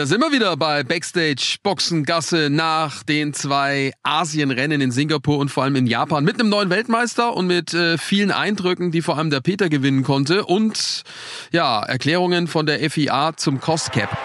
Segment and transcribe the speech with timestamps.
[0.00, 5.64] Da sind wir wieder bei Backstage Boxengasse nach den zwei Asienrennen in Singapur und vor
[5.64, 9.28] allem in Japan mit einem neuen Weltmeister und mit äh, vielen Eindrücken, die vor allem
[9.28, 11.02] der Peter gewinnen konnte und
[11.52, 14.16] ja, Erklärungen von der FIA zum Cost Cap.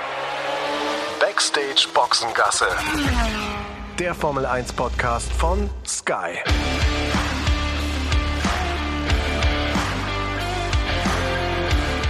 [1.19, 2.67] Backstage Boxengasse.
[3.99, 6.39] Der Formel 1 Podcast von Sky.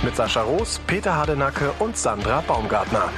[0.04, 3.10] Mit Sascha Roos, Peter Hardenacke und Sandra Baumgartner.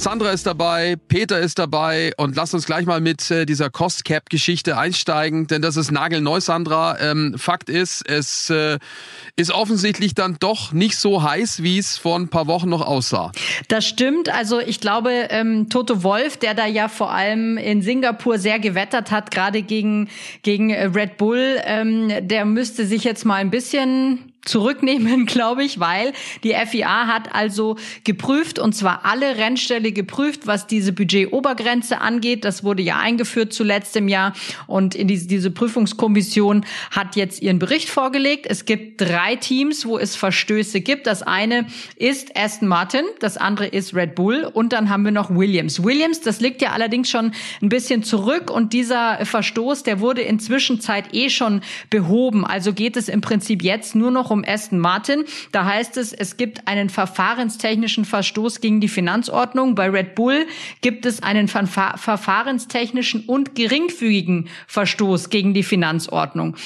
[0.00, 4.06] Sandra ist dabei, Peter ist dabei und lass uns gleich mal mit äh, dieser Cost
[4.06, 6.98] Cap Geschichte einsteigen, denn das ist nagelneu, Sandra.
[6.98, 8.78] Ähm, Fakt ist, es äh,
[9.36, 13.30] ist offensichtlich dann doch nicht so heiß, wie es vor ein paar Wochen noch aussah.
[13.68, 14.30] Das stimmt.
[14.30, 19.10] Also ich glaube, ähm, Toto Wolf, der da ja vor allem in Singapur sehr gewettert
[19.10, 20.08] hat, gerade gegen
[20.40, 25.80] gegen äh, Red Bull, ähm, der müsste sich jetzt mal ein bisschen zurücknehmen, glaube ich,
[25.80, 26.12] weil
[26.42, 32.44] die FIA hat also geprüft und zwar alle Rennställe geprüft, was diese Budgetobergrenze angeht.
[32.44, 34.32] Das wurde ja eingeführt zuletzt im Jahr
[34.66, 38.46] und in diese, diese Prüfungskommission hat jetzt ihren Bericht vorgelegt.
[38.48, 41.06] Es gibt drei Teams, wo es Verstöße gibt.
[41.06, 41.66] Das eine
[41.96, 45.82] ist Aston Martin, das andere ist Red Bull und dann haben wir noch Williams.
[45.82, 47.32] Williams, das liegt ja allerdings schon
[47.62, 51.60] ein bisschen zurück und dieser Verstoß, der wurde inzwischen Zeit eh schon
[51.90, 52.46] behoben.
[52.46, 55.24] Also geht es im Prinzip jetzt nur noch um Aston Martin.
[55.52, 59.74] Da heißt es, es gibt einen verfahrenstechnischen Verstoß gegen die Finanzordnung.
[59.74, 60.46] Bei Red Bull
[60.80, 66.56] gibt es einen verfahrenstechnischen und geringfügigen Verstoß gegen die Finanzordnung.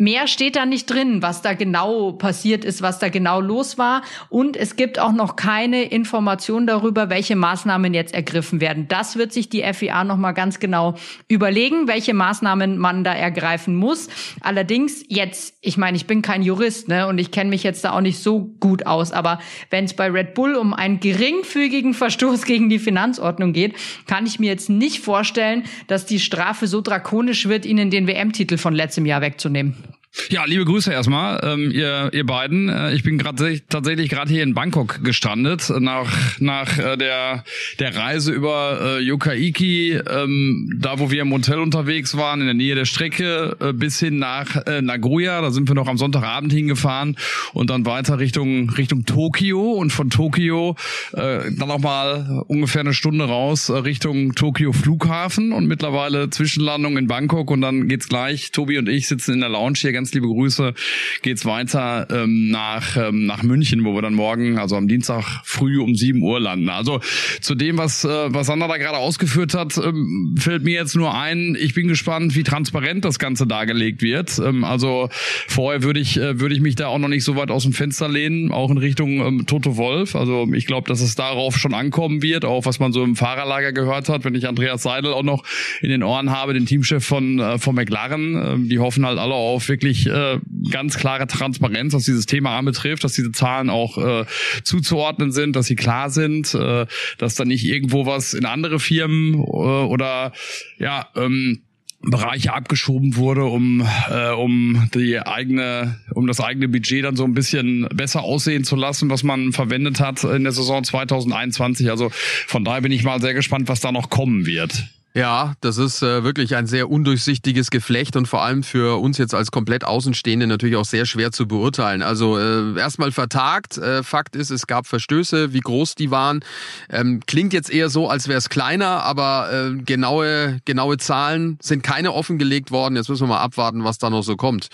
[0.00, 4.02] Mehr steht da nicht drin, was da genau passiert ist, was da genau los war.
[4.28, 8.86] Und es gibt auch noch keine Information darüber, welche Maßnahmen jetzt ergriffen werden.
[8.86, 10.94] Das wird sich die FIA nochmal ganz genau
[11.26, 14.08] überlegen, welche Maßnahmen man da ergreifen muss.
[14.40, 17.90] Allerdings jetzt, ich meine, ich bin kein Jurist ne, und ich kenne mich jetzt da
[17.90, 22.44] auch nicht so gut aus, aber wenn es bei Red Bull um einen geringfügigen Verstoß
[22.44, 23.74] gegen die Finanzordnung geht,
[24.06, 28.58] kann ich mir jetzt nicht vorstellen, dass die Strafe so drakonisch wird, ihnen den WM-Titel
[28.58, 29.87] von letztem Jahr wegzunehmen.
[30.30, 32.68] Ja, liebe Grüße erstmal, ähm, ihr, ihr beiden.
[32.68, 37.44] Äh, ich bin gerade tatsächlich gerade hier in Bangkok gestrandet nach nach äh, der
[37.78, 42.54] der Reise über äh, Yokaiki, ähm, da wo wir im Hotel unterwegs waren in der
[42.54, 45.40] Nähe der Strecke äh, bis hin nach äh, Nagoya.
[45.40, 47.16] Da sind wir noch am Sonntagabend hingefahren
[47.52, 50.74] und dann weiter Richtung Richtung Tokio und von Tokio
[51.12, 56.96] äh, dann noch mal ungefähr eine Stunde raus äh, Richtung Tokio Flughafen und mittlerweile Zwischenlandung
[56.96, 58.50] in Bangkok und dann geht's gleich.
[58.52, 60.74] Tobi und ich sitzen in der Lounge hier ganz liebe Grüße,
[61.22, 65.80] geht's weiter ähm, nach, ähm, nach München, wo wir dann morgen, also am Dienstag früh
[65.80, 66.68] um 7 Uhr landen.
[66.68, 67.00] Also
[67.40, 71.18] zu dem, was, äh, was Sandra da gerade ausgeführt hat, ähm, fällt mir jetzt nur
[71.18, 74.38] ein, ich bin gespannt, wie transparent das Ganze dargelegt wird.
[74.38, 75.08] Ähm, also
[75.48, 77.72] vorher würde ich, äh, würde ich mich da auch noch nicht so weit aus dem
[77.72, 80.14] Fenster lehnen, auch in Richtung ähm, Toto Wolf.
[80.14, 83.72] Also ich glaube, dass es darauf schon ankommen wird, auch was man so im Fahrerlager
[83.72, 85.42] gehört hat, wenn ich Andreas Seidel auch noch
[85.82, 88.36] in den Ohren habe, den Teamchef von, äh, von McLaren.
[88.36, 90.38] Äh, die hoffen halt alle auf wirklich wirklich äh,
[90.70, 94.24] ganz klare Transparenz, was dieses Thema anbetrifft, dass diese Zahlen auch äh,
[94.62, 99.34] zuzuordnen sind, dass sie klar sind, äh, dass da nicht irgendwo was in andere Firmen
[99.34, 100.32] äh, oder
[100.78, 101.62] ja ähm,
[102.00, 107.34] Bereiche abgeschoben wurde, um äh, um die eigene um das eigene Budget dann so ein
[107.34, 111.90] bisschen besser aussehen zu lassen, was man verwendet hat in der Saison 2021.
[111.90, 114.84] Also von daher bin ich mal sehr gespannt, was da noch kommen wird.
[115.18, 119.34] Ja, das ist äh, wirklich ein sehr undurchsichtiges Geflecht und vor allem für uns jetzt
[119.34, 122.02] als komplett Außenstehende natürlich auch sehr schwer zu beurteilen.
[122.02, 123.78] Also äh, erstmal vertagt.
[123.78, 126.44] Äh, Fakt ist, es gab Verstöße, wie groß die waren.
[126.88, 131.82] Ähm, klingt jetzt eher so, als wäre es kleiner, aber äh, genaue, genaue Zahlen sind
[131.82, 132.94] keine offengelegt worden.
[132.94, 134.68] Jetzt müssen wir mal abwarten, was da noch so kommt.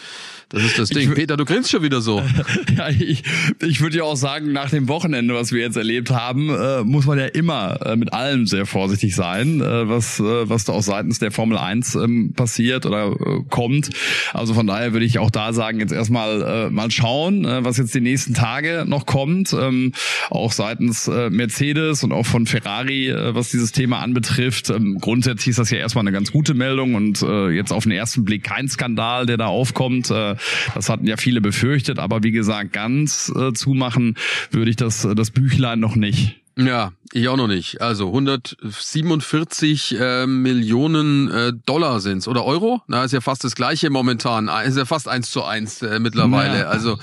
[0.50, 1.14] Das ist das Ding.
[1.14, 2.22] Peter, du grinst schon wieder so.
[2.76, 3.22] ja, ich,
[3.62, 7.06] ich würde ja auch sagen, nach dem Wochenende, was wir jetzt erlebt haben, äh, muss
[7.06, 10.82] man ja immer äh, mit allem sehr vorsichtig sein, äh, was äh, was da auch
[10.82, 13.90] seitens der Formel 1 ähm, passiert oder äh, kommt.
[14.32, 17.76] Also von daher würde ich auch da sagen, jetzt erstmal äh, mal schauen, äh, was
[17.76, 19.52] jetzt die nächsten Tage noch kommt.
[19.52, 19.92] Ähm,
[20.30, 24.70] auch seitens äh, Mercedes und auch von Ferrari, äh, was dieses Thema anbetrifft.
[24.70, 27.92] Ähm, grundsätzlich ist das ja erstmal eine ganz gute Meldung und äh, jetzt auf den
[27.92, 30.10] ersten Blick kein Skandal, der da aufkommt.
[30.10, 30.36] Äh,
[30.74, 34.16] das hatten ja viele befürchtet, aber wie gesagt, ganz äh, zumachen
[34.50, 36.43] würde ich das, das Büchlein noch nicht.
[36.56, 37.80] Ja, ich auch noch nicht.
[37.80, 42.80] Also 147 äh, Millionen äh, Dollar sind's oder Euro?
[42.86, 44.48] Na, ist ja fast das gleiche momentan.
[44.48, 46.60] Ah, ist ja fast eins zu eins äh, mittlerweile.
[46.60, 46.66] Ja.
[46.66, 46.98] Also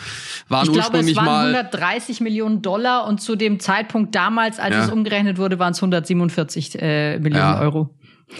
[0.47, 4.57] waren ich ursprünglich glaube, es waren mal 130 Millionen Dollar und zu dem Zeitpunkt damals,
[4.57, 4.85] als ja.
[4.85, 7.59] es umgerechnet wurde, waren es 147 äh, Millionen ja.
[7.59, 7.89] Euro.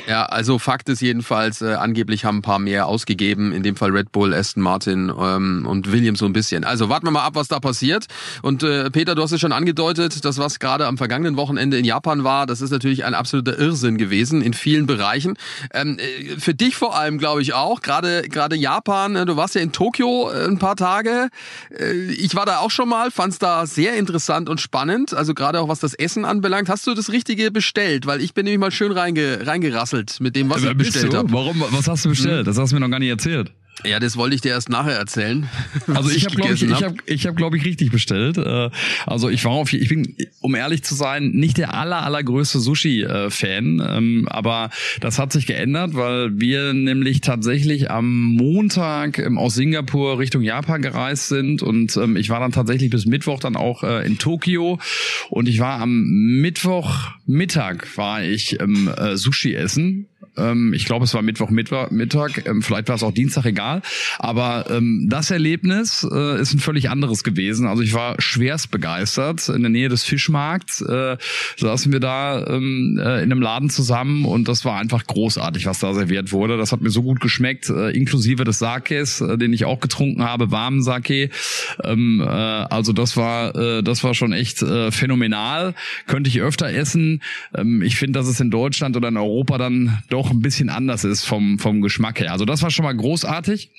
[0.07, 3.91] Ja, also Fakt ist jedenfalls, äh, angeblich haben ein paar mehr ausgegeben, in dem Fall
[3.91, 6.63] Red Bull, Aston Martin ähm, und Williams so ein bisschen.
[6.63, 8.07] Also warten wir mal ab, was da passiert.
[8.41, 11.85] Und äh, Peter, du hast es schon angedeutet, das was gerade am vergangenen Wochenende in
[11.85, 15.37] Japan war, das ist natürlich ein absoluter Irrsinn gewesen in vielen Bereichen.
[15.73, 19.55] Ähm, äh, für dich vor allem, glaube ich auch, gerade gerade Japan, äh, du warst
[19.55, 21.29] ja in Tokio äh, ein paar Tage.
[22.17, 25.59] Ich war da auch schon mal, fand es da sehr interessant und spannend, also gerade
[25.59, 26.69] auch was das Essen anbelangt.
[26.69, 28.05] Hast du das Richtige bestellt?
[28.05, 29.45] Weil ich bin nämlich mal schön reinge
[29.81, 31.17] reingerasselt mit dem, was ich bestellt du?
[31.17, 31.31] habe.
[31.31, 31.63] Warum?
[31.71, 32.47] Was hast du bestellt?
[32.47, 33.51] Das hast du mir noch gar nicht erzählt.
[33.83, 35.49] Ja, das wollte ich dir erst nachher erzählen.
[35.87, 36.93] Also ich habe glaube ich, ich hab.
[37.05, 38.37] ich hab, glaube ich richtig bestellt.
[38.37, 38.69] Äh,
[39.05, 43.83] Also ich war auf, ich bin, um ehrlich zu sein, nicht der aller allergrößte Sushi-Fan,
[43.85, 44.69] ähm, aber
[44.99, 50.81] das hat sich geändert, weil wir nämlich tatsächlich am Montag ähm, aus Singapur Richtung Japan
[50.81, 54.79] gereist sind und ähm, ich war dann tatsächlich bis Mittwoch dann auch äh, in Tokio
[55.29, 56.03] und ich war am
[56.41, 60.07] Mittwochmittag war ich äh, Sushi essen
[60.37, 63.81] ähm, ich glaube, es war Mittwoch, Mittwoch Mittag, ähm, vielleicht war es auch Dienstag, egal.
[64.19, 67.67] Aber ähm, das Erlebnis äh, ist ein völlig anderes gewesen.
[67.67, 69.49] Also ich war schwerst begeistert.
[69.49, 71.17] In der Nähe des Fischmarkts äh,
[71.57, 75.79] saßen wir da ähm, äh, in einem Laden zusammen und das war einfach großartig, was
[75.79, 76.57] da serviert wurde.
[76.57, 80.23] Das hat mir so gut geschmeckt, äh, inklusive des Sakes, äh, den ich auch getrunken
[80.23, 81.29] habe, warmen Sake.
[81.83, 85.75] Ähm, äh, also das war, äh, das war schon echt äh, phänomenal.
[86.07, 87.21] Könnte ich öfter essen.
[87.55, 91.03] Ähm, ich finde, dass es in Deutschland oder in Europa dann doch ein bisschen anders
[91.03, 92.31] ist vom, vom Geschmack her.
[92.31, 93.71] Also das war schon mal großartig.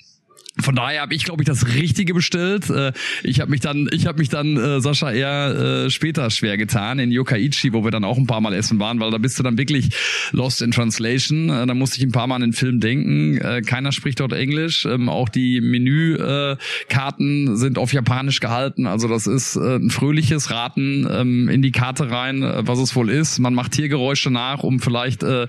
[0.61, 2.69] Von daher habe ich, glaube ich, das Richtige bestellt.
[2.69, 6.59] Äh, Ich habe mich dann, ich habe mich dann, äh, Sascha, eher äh, später schwer
[6.59, 9.39] getan in Yokkaichi, wo wir dann auch ein paar Mal essen waren, weil da bist
[9.39, 9.89] du dann wirklich
[10.33, 11.49] lost in translation.
[11.49, 13.39] Äh, Da musste ich ein paar Mal an den Film denken.
[13.39, 14.85] Äh, Keiner spricht dort Englisch.
[14.85, 18.87] Ähm, Auch die Menükarten sind auf Japanisch gehalten.
[18.87, 22.95] Also das ist äh, ein fröhliches Raten ähm, in die Karte rein, äh, was es
[22.95, 23.39] wohl ist.
[23.39, 25.49] Man macht Tiergeräusche nach, um vielleicht äh, äh,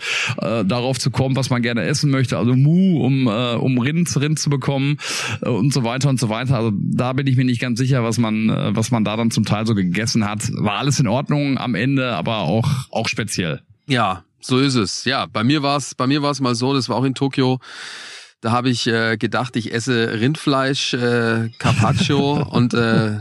[0.65, 2.37] darauf zu kommen, was man gerne essen möchte.
[2.37, 4.92] Also Mu, um, äh, um Rind, Rind zu bekommen
[5.41, 6.55] und so weiter und so weiter.
[6.55, 9.31] Also da bin ich mir nicht ganz sicher, was man, äh, was man da dann
[9.31, 10.49] zum Teil so gegessen hat.
[10.53, 13.61] War alles in Ordnung am Ende, aber auch, auch speziell.
[13.87, 15.05] Ja, so ist es.
[15.05, 17.15] Ja, bei mir war es, bei mir war es mal so, das war auch in
[17.15, 17.59] Tokio.
[18.41, 23.19] Da habe ich äh, gedacht, ich esse Rindfleisch, äh, Carpaccio und äh,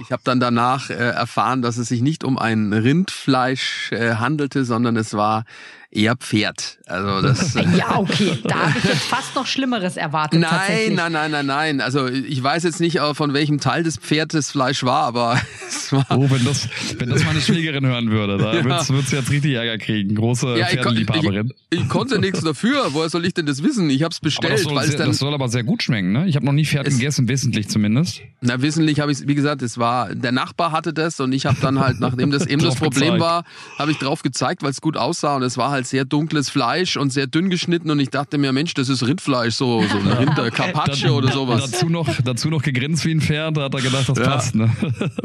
[0.00, 4.64] ich habe dann danach äh, erfahren, dass es sich nicht um ein Rindfleisch äh, handelte,
[4.64, 5.44] sondern es war
[5.94, 6.78] eher Pferd.
[6.86, 7.54] Also das.
[7.78, 8.38] Ja, okay.
[8.44, 10.40] Da habe ich jetzt fast noch Schlimmeres erwartet.
[10.40, 11.80] Nein, nein, nein, nein, nein.
[11.80, 15.92] Also ich weiß jetzt nicht, äh, von welchem Teil des Pferdes Fleisch war, aber es
[15.92, 16.04] war.
[16.10, 16.68] Oh, wenn das,
[16.98, 18.64] wenn das meine Schwägerin hören würde, da Ja.
[18.64, 20.14] wird's, wird's jetzt richtig Ärger kriegen.
[20.14, 21.52] Große Ja, ich, kon- Pferdeliebhaberin.
[21.70, 22.88] ich, ich konnte nichts dafür.
[22.92, 23.88] Woher soll ich denn das wissen?
[23.90, 25.08] Ich habe es Aber das bestellt, soll, weil es sehr, dann.
[25.08, 26.26] das soll aber sehr gut schmecken, ne?
[26.26, 28.20] Ich habe noch nie Pferd Es- gegessen, wissentlich zumindest.
[28.40, 31.56] Na, wissentlich habe ich, wie gesagt, es war, der Nachbar hatte das und ich habe
[31.62, 33.20] dann halt, nachdem das eben das Problem gezeigt.
[33.22, 33.44] war,
[33.78, 36.96] habe ich drauf gezeigt, weil es gut aussah und es war halt sehr dunkles Fleisch
[36.96, 40.06] und sehr dünn geschnitten und ich dachte mir, Mensch, das ist Rindfleisch, so, so ein
[40.28, 41.70] Rinder, Carpaccio oder sowas.
[41.70, 44.24] Dazu noch, dazu noch gegrinst wie ein Pferd, da hat er gedacht, das Ja.
[44.24, 44.54] passt.
[44.54, 44.70] Ne?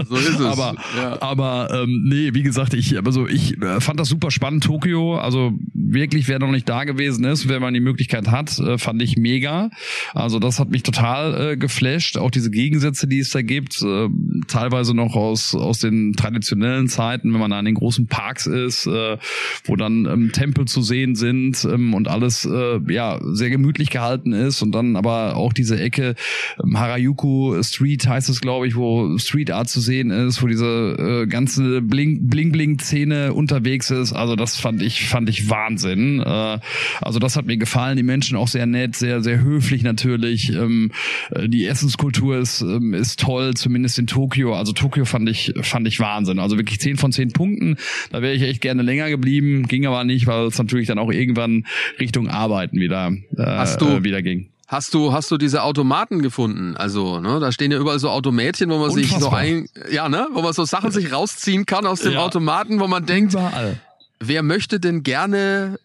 [0.08, 0.42] So ist es.
[0.42, 1.22] Aber, Ja.
[1.22, 5.18] aber ähm, nee, wie gesagt, ich, also ich äh, fand das super spannend, Tokio.
[5.18, 9.02] Also wirklich, wer noch nicht da gewesen ist, wer mal die Möglichkeit hat, äh, fand
[9.02, 9.70] ich mega.
[10.14, 12.18] Also das hat mich total äh, geflasht.
[12.18, 14.08] Auch diese Gegensätze, die es da gibt, äh,
[14.48, 18.88] teilweise noch aus, aus den traditionellen Zeiten, wenn man da in den großen Parks ist,
[18.88, 19.18] äh,
[19.66, 24.34] wo dann ähm, Tempel zu sehen sind ähm, und alles äh, ja sehr gemütlich gehalten
[24.34, 26.16] ist und dann aber auch diese Ecke
[26.64, 31.26] ähm, Harajuku Street heißt es glaube ich, wo Street Art zu sehen ist, wo diese
[31.26, 34.14] äh, ganze Bling Bling Bling Szene unterwegs ist.
[34.14, 36.22] Also das fand ich fand ich Wahnsinn.
[36.22, 36.60] Äh,
[37.02, 37.98] also das hat mir gefallen.
[37.98, 40.54] Die Menschen auch sehr nett, sehr sehr höflich natürlich.
[40.54, 40.92] Ähm,
[41.32, 44.29] äh, die Essenskultur ist ähm, ist toll, zumindest in Tokio.
[44.30, 46.40] Also Tokio fand ich fand ich Wahnsinn.
[46.40, 47.78] Also wirklich 10 von 10 Punkten.
[48.12, 51.12] Da wäre ich echt gerne länger geblieben, ging aber nicht, weil es natürlich dann auch
[51.12, 51.66] irgendwann
[52.00, 54.50] Richtung Arbeiten wieder äh, Hast du- äh, wieder ging.
[54.68, 56.78] Hast du, hast du diese Automaten gefunden?
[56.78, 59.40] Also, ne, da stehen ja überall so Automätchen, wo man sich so Unfassbar.
[59.40, 62.20] ein, ja, ne, wo man so Sachen sich rausziehen kann aus dem Ja.
[62.20, 63.80] Automaten, wo man denkt, Überall.
[64.20, 65.80] wer möchte denn gerne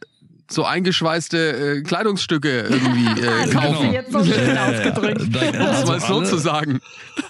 [0.54, 3.88] so eingeschweißte äh, Kleidungsstücke irgendwie äh, kaufen?
[3.88, 5.22] du jetzt so schön ausgedrückt.
[5.32, 6.80] Da- Um es also mal so alle- zu sagen.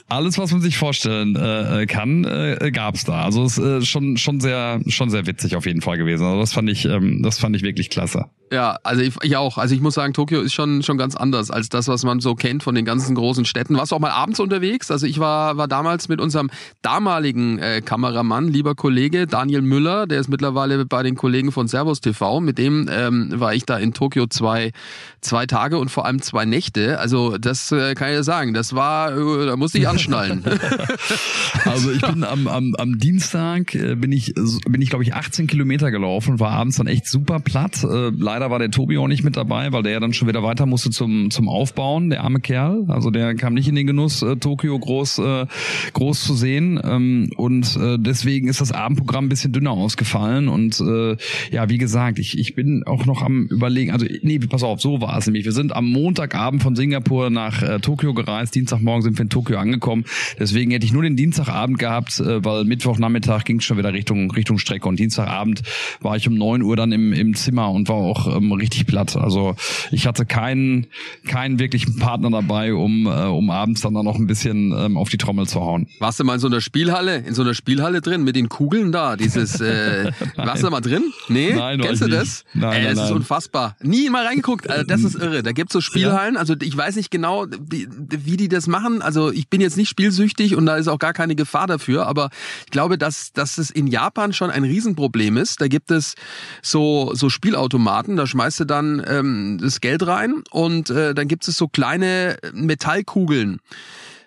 [0.08, 3.22] alles, was man sich vorstellen äh, kann, äh, gab's da.
[3.24, 6.24] Also es ist äh, schon schon sehr schon sehr witzig auf jeden Fall gewesen.
[6.24, 8.26] Also das fand ich ähm, das fand ich wirklich klasse.
[8.52, 9.58] Ja, also ich, ich auch.
[9.58, 12.34] Also ich muss sagen, Tokio ist schon schon ganz anders als das, was man so
[12.34, 13.76] kennt von den ganzen großen Städten.
[13.76, 14.90] Warst du auch mal abends unterwegs?
[14.90, 16.50] Also ich war war damals mit unserem
[16.82, 22.00] damaligen äh, Kameramann, lieber Kollege Daniel Müller, der ist mittlerweile bei den Kollegen von Servus
[22.00, 22.40] TV.
[22.40, 24.72] Mit dem ähm, ähm, war ich da in Tokio zwei,
[25.20, 26.98] zwei Tage und vor allem zwei Nächte.
[26.98, 30.44] Also das äh, kann ich ja sagen, das war, äh, da musste ich anschnallen.
[31.64, 34.34] also ich bin am, am, am Dienstag, äh, bin ich,
[34.68, 37.84] bin ich glaube ich 18 Kilometer gelaufen, war abends dann echt super platt.
[37.84, 40.42] Äh, leider war der Tobi auch nicht mit dabei, weil der ja dann schon wieder
[40.42, 42.84] weiter musste zum, zum Aufbauen, der arme Kerl.
[42.88, 45.46] Also der kam nicht in den Genuss, äh, Tokio groß, äh,
[45.92, 46.80] groß zu sehen.
[46.82, 50.48] Ähm, und äh, deswegen ist das Abendprogramm ein bisschen dünner ausgefallen.
[50.48, 51.16] Und äh,
[51.50, 55.00] ja, wie gesagt, ich, ich bin auch noch am überlegen, also nee, pass auf, so
[55.00, 55.44] war es nämlich.
[55.44, 58.54] Wir sind am Montagabend von Singapur nach äh, Tokio gereist.
[58.54, 60.04] Dienstagmorgen sind wir in Tokio angekommen.
[60.38, 64.30] Deswegen hätte ich nur den Dienstagabend gehabt, äh, weil Mittwochnachmittag ging es schon wieder Richtung,
[64.30, 64.88] Richtung Strecke.
[64.88, 65.62] Und Dienstagabend
[66.00, 69.16] war ich um neun Uhr dann im, im Zimmer und war auch ähm, richtig platt.
[69.16, 69.56] Also
[69.90, 70.86] ich hatte keinen,
[71.26, 75.08] keinen wirklichen Partner dabei, um, äh, um abends dann, dann noch ein bisschen ähm, auf
[75.08, 75.86] die Trommel zu hauen.
[75.98, 78.92] Warst du mal in so einer Spielhalle, in so einer Spielhalle drin mit den Kugeln
[78.92, 79.16] da?
[79.16, 81.02] Dieses, äh, warst du da mal drin?
[81.28, 81.52] Nee?
[81.54, 82.44] Nein, Kennst du das?
[82.54, 83.18] Nein, Ey, nein, das ist nein.
[83.18, 83.76] unfassbar.
[83.80, 84.68] Nie mal reingeguckt.
[84.68, 85.42] Also, das ist irre.
[85.42, 86.36] Da gibt's so Spielhallen.
[86.36, 89.02] Also ich weiß nicht genau, wie, wie die das machen.
[89.02, 92.06] Also ich bin jetzt nicht spielsüchtig und da ist auch gar keine Gefahr dafür.
[92.06, 92.30] Aber
[92.64, 95.60] ich glaube, dass, dass es in Japan schon ein Riesenproblem ist.
[95.60, 96.14] Da gibt es
[96.62, 98.16] so, so Spielautomaten.
[98.16, 102.38] Da schmeißt du dann ähm, das Geld rein und äh, dann gibt es so kleine
[102.52, 103.60] Metallkugeln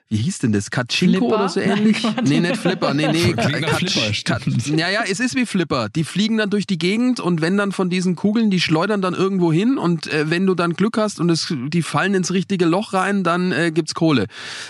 [0.09, 0.71] wie hieß denn das?
[0.71, 1.35] Kachinko Flipper?
[1.35, 2.01] oder so ähnlich?
[2.01, 3.33] Nein, nee, nicht Flipper, nee, nee.
[3.33, 5.89] Katsch- ja, ja, es ist wie Flipper.
[5.89, 9.13] Die fliegen dann durch die Gegend und wenn dann von diesen Kugeln, die schleudern dann
[9.13, 12.65] irgendwo hin und äh, wenn du dann Glück hast und es, die fallen ins richtige
[12.65, 14.27] Loch rein, dann äh, gibt's Kohle.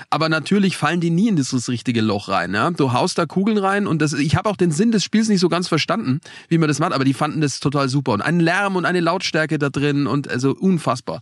[0.10, 2.56] Aber natürlich fallen die nie in dieses richtige Loch rein.
[2.56, 2.72] Ja?
[2.72, 5.40] Du haust da Kugeln rein und das, ich habe auch den Sinn des Spiels nicht
[5.40, 8.40] so ganz verstanden, wie man das macht, aber die fanden das total super und einen
[8.40, 11.22] Lärm und eine Lautstärke da drin und also unfassbar.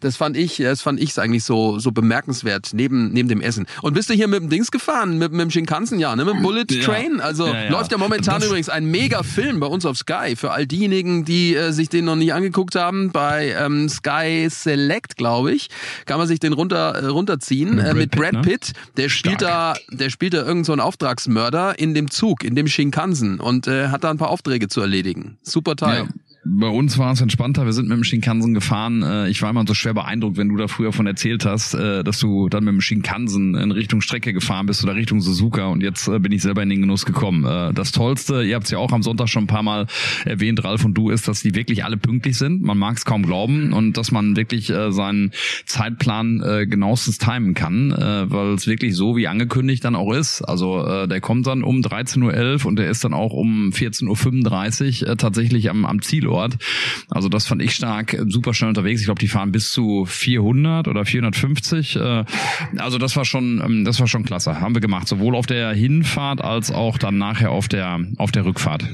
[0.00, 3.53] Das fand ich, das fand ich eigentlich so so bemerkenswert neben neben dem Essen.
[3.82, 6.34] Und bist du hier mit dem Dings gefahren, mit, mit dem Shinkansen, ja, ne, mit
[6.34, 6.64] dem Bullet.
[6.64, 7.20] Train?
[7.20, 7.70] Also Ja, ja.
[7.70, 11.24] läuft ja momentan Das- übrigens ein mega Film bei uns auf Sky für all diejenigen,
[11.24, 13.10] die äh, sich den noch nicht angeguckt haben.
[13.12, 15.68] Bei ähm, Sky Select, glaube ich,
[16.06, 18.40] kann man sich den runter äh, runterziehen Mit äh, Brad mit Pitt, Brad ne?
[18.42, 18.72] Pitt.
[18.96, 22.66] Der spielt da, der spielt da irgend so einen Auftragsmörder in dem Zug, in dem
[22.66, 25.38] Shinkansen und äh, hat da ein paar Aufträge zu erledigen.
[25.42, 26.04] Super Teil.
[26.04, 26.08] Ja.
[26.56, 27.64] Bei uns war es entspannter.
[27.64, 29.02] Wir sind mit dem Shinkansen gefahren.
[29.02, 32.04] Äh, Ich war immer so schwer beeindruckt, wenn du da früher von erzählt hast, äh,
[32.04, 35.66] dass du dann mit dem Shinkansen in Richtung Strecke gefahren bist oder Richtung Suzuka.
[35.66, 37.42] Und jetzt äh, bin ich selber in den Genuss gekommen.
[37.74, 39.86] Das Tollste, ihr habt es ja auch am Sonntag schon ein paar Mal
[40.24, 42.62] erwähnt, Ralf und du, ist, dass die wirklich alle pünktlich sind.
[42.62, 45.32] Man mag es kaum glauben und dass man wirklich seinen
[45.66, 50.42] Zeitplan genauestens timen kann, weil es wirklich so wie angekündigt dann auch ist.
[50.42, 55.16] Also der kommt dann um 13.11 Uhr und der ist dann auch um 14.35 Uhr
[55.16, 56.43] tatsächlich am, am Zielort.
[57.10, 59.00] Also das fand ich stark, äh, super schnell unterwegs.
[59.00, 61.96] Ich glaube, die fahren bis zu 400 oder 450.
[61.96, 62.24] Äh,
[62.76, 64.60] also das war schon, ähm, das war schon klasse.
[64.60, 68.44] Haben wir gemacht, sowohl auf der Hinfahrt als auch dann nachher auf der auf der
[68.44, 68.84] Rückfahrt.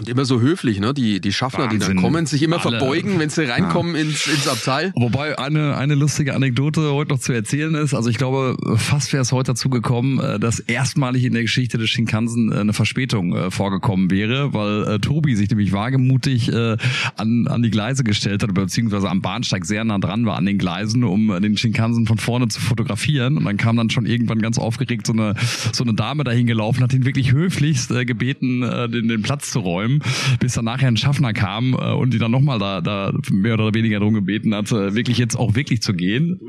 [0.00, 0.94] Und immer so höflich, ne?
[0.94, 1.96] Die, die Schaffner, die Wahnsinn.
[1.96, 2.78] dann kommen, sich immer Alle.
[2.78, 4.94] verbeugen, wenn sie reinkommen ins, ins Abteil.
[4.96, 7.92] Wobei eine, eine lustige Anekdote heute noch zu erzählen ist.
[7.92, 11.76] Also ich glaube, fast wäre es heute dazu gekommen, äh, dass erstmalig in der Geschichte
[11.76, 17.62] des Shinkansen äh, eine Verspätung äh, vorgekommen wäre, weil Tobi sich nämlich wagemutig an, an
[17.62, 21.28] die Gleise gestellt hat, beziehungsweise am Bahnsteig sehr nah dran war an den Gleisen, um
[21.42, 23.36] den Shinkansen von vorne zu fotografieren.
[23.36, 25.34] Und dann kam dann schon irgendwann ganz aufgeregt so eine,
[25.72, 29.89] so eine Dame dahin gelaufen, hat ihn wirklich höflichst gebeten, den, den Platz zu räumen,
[30.38, 33.74] bis dann nachher ein Schaffner kam äh, und die dann nochmal da, da mehr oder
[33.74, 36.40] weniger darum gebeten hat, äh, wirklich jetzt auch wirklich zu gehen.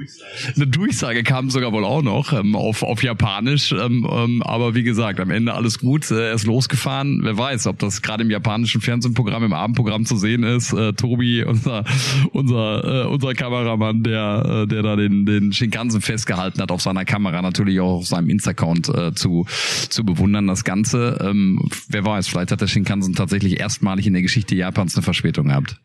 [0.55, 4.83] Eine Durchsage kam sogar wohl auch noch ähm, auf, auf Japanisch, ähm, ähm, aber wie
[4.83, 6.09] gesagt, am Ende alles gut.
[6.11, 7.21] Äh, er ist losgefahren.
[7.23, 10.73] Wer weiß, ob das gerade im japanischen Fernsehprogramm, im Abendprogramm zu sehen ist.
[10.73, 11.83] Äh, Tobi, unser,
[12.31, 17.05] unser, äh, unser Kameramann, der, äh, der da den, den Shinkansen festgehalten hat auf seiner
[17.05, 19.45] Kamera, natürlich auch auf seinem Insta-Account äh, zu,
[19.89, 21.17] zu bewundern, das Ganze.
[21.21, 25.47] Ähm, wer weiß, vielleicht hat der Shinkansen tatsächlich erstmalig in der Geschichte Japans eine Verspätung
[25.47, 25.79] gehabt.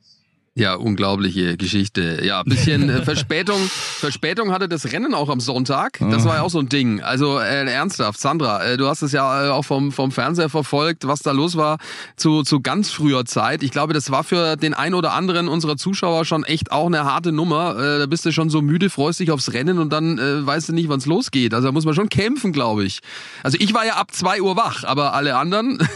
[0.59, 2.23] Ja, unglaubliche Geschichte.
[2.25, 3.61] Ja, bisschen äh, Verspätung.
[3.99, 5.99] Verspätung hatte das Rennen auch am Sonntag.
[6.01, 7.03] Das war ja auch so ein Ding.
[7.03, 11.07] Also äh, ernsthaft, Sandra, äh, du hast es ja äh, auch vom, vom Fernseher verfolgt,
[11.07, 11.77] was da los war
[12.17, 13.63] zu, zu ganz früher Zeit.
[13.63, 17.05] Ich glaube, das war für den ein oder anderen unserer Zuschauer schon echt auch eine
[17.05, 17.77] harte Nummer.
[17.79, 20.71] Äh, da bist du schon so müde, freust dich aufs Rennen und dann äh, weißt
[20.71, 21.53] du nicht, wann es losgeht.
[21.53, 23.01] Also da muss man schon kämpfen, glaube ich.
[23.43, 25.87] Also ich war ja ab zwei Uhr wach, aber alle anderen.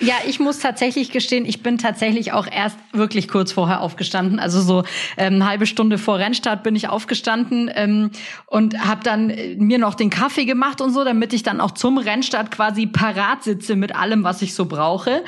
[0.00, 4.38] Ja, ich muss tatsächlich gestehen, ich bin tatsächlich auch erst wirklich kurz vorher aufgestanden.
[4.38, 4.82] Also so
[5.18, 8.10] ähm, eine halbe Stunde vor Rennstart bin ich aufgestanden ähm,
[8.46, 11.72] und habe dann äh, mir noch den Kaffee gemacht und so, damit ich dann auch
[11.72, 15.22] zum Rennstart quasi parat sitze mit allem, was ich so brauche.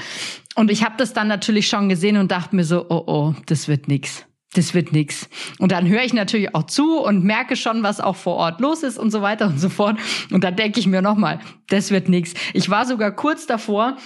[0.55, 3.69] Und ich habe das dann natürlich schon gesehen und dachte mir so, oh oh, das
[3.69, 4.25] wird nix.
[4.55, 5.29] Das wird nix.
[5.59, 8.83] Und dann höre ich natürlich auch zu und merke schon, was auch vor Ort los
[8.83, 9.99] ist und so weiter und so fort.
[10.31, 12.35] Und dann denke ich mir nochmal, das wird nix.
[12.53, 13.97] Ich war sogar kurz davor,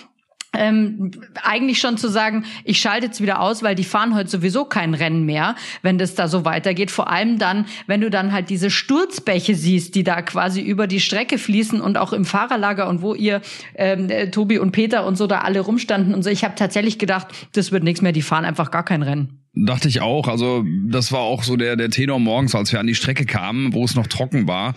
[0.59, 1.11] ähm,
[1.43, 4.95] eigentlich schon zu sagen, ich schalte jetzt wieder aus, weil die fahren heute sowieso kein
[4.95, 6.91] Rennen mehr, wenn das da so weitergeht.
[6.91, 11.01] Vor allem dann, wenn du dann halt diese Sturzbäche siehst, die da quasi über die
[11.01, 13.41] Strecke fließen und auch im Fahrerlager und wo ihr
[13.75, 16.31] ähm, äh, Tobi und Peter und so da alle rumstanden und so.
[16.31, 18.13] Ich habe tatsächlich gedacht, das wird nichts mehr.
[18.13, 19.46] Die fahren einfach gar kein Rennen.
[19.59, 20.29] Dachte ich auch.
[20.29, 23.73] Also das war auch so der, der Tenor morgens, als wir an die Strecke kamen,
[23.73, 24.75] wo es noch trocken war,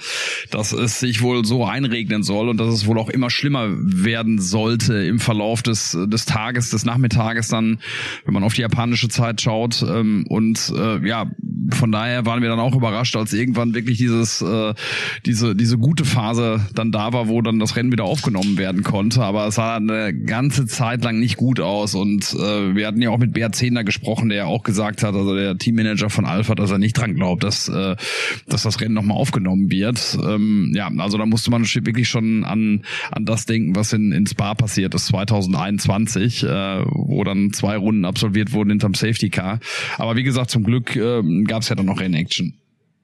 [0.52, 4.40] dass es sich wohl so einregnen soll und dass es wohl auch immer schlimmer werden
[4.40, 7.80] sollte im Verlauf des, des Tages, des Nachmittages dann,
[8.24, 9.84] wenn man auf die japanische Zeit schaut.
[9.84, 11.30] Ähm, und äh, ja,
[11.72, 14.74] von daher waren wir dann auch überrascht, als irgendwann wirklich dieses, äh,
[15.26, 19.24] diese, diese gute Phase dann da war, wo dann das Rennen wieder aufgenommen werden konnte.
[19.24, 21.96] Aber es sah eine ganze Zeit lang nicht gut aus.
[21.96, 25.36] Und äh, wir hatten ja auch mit Bert Zehner gesprochen, der auch gesagt hat, also
[25.36, 27.96] der Teammanager von Alpha, dass er nicht dran glaubt, dass, äh,
[28.48, 30.16] dass das Rennen nochmal aufgenommen wird.
[30.24, 34.28] Ähm, ja, also da musste man wirklich schon an, an das denken, was in, in
[34.28, 39.60] Spa passiert ist 2021, äh, wo dann zwei Runden absolviert wurden hinterm Safety Car.
[39.98, 42.54] Aber wie gesagt, zum Glück äh, gab es ja dann noch Rennaction.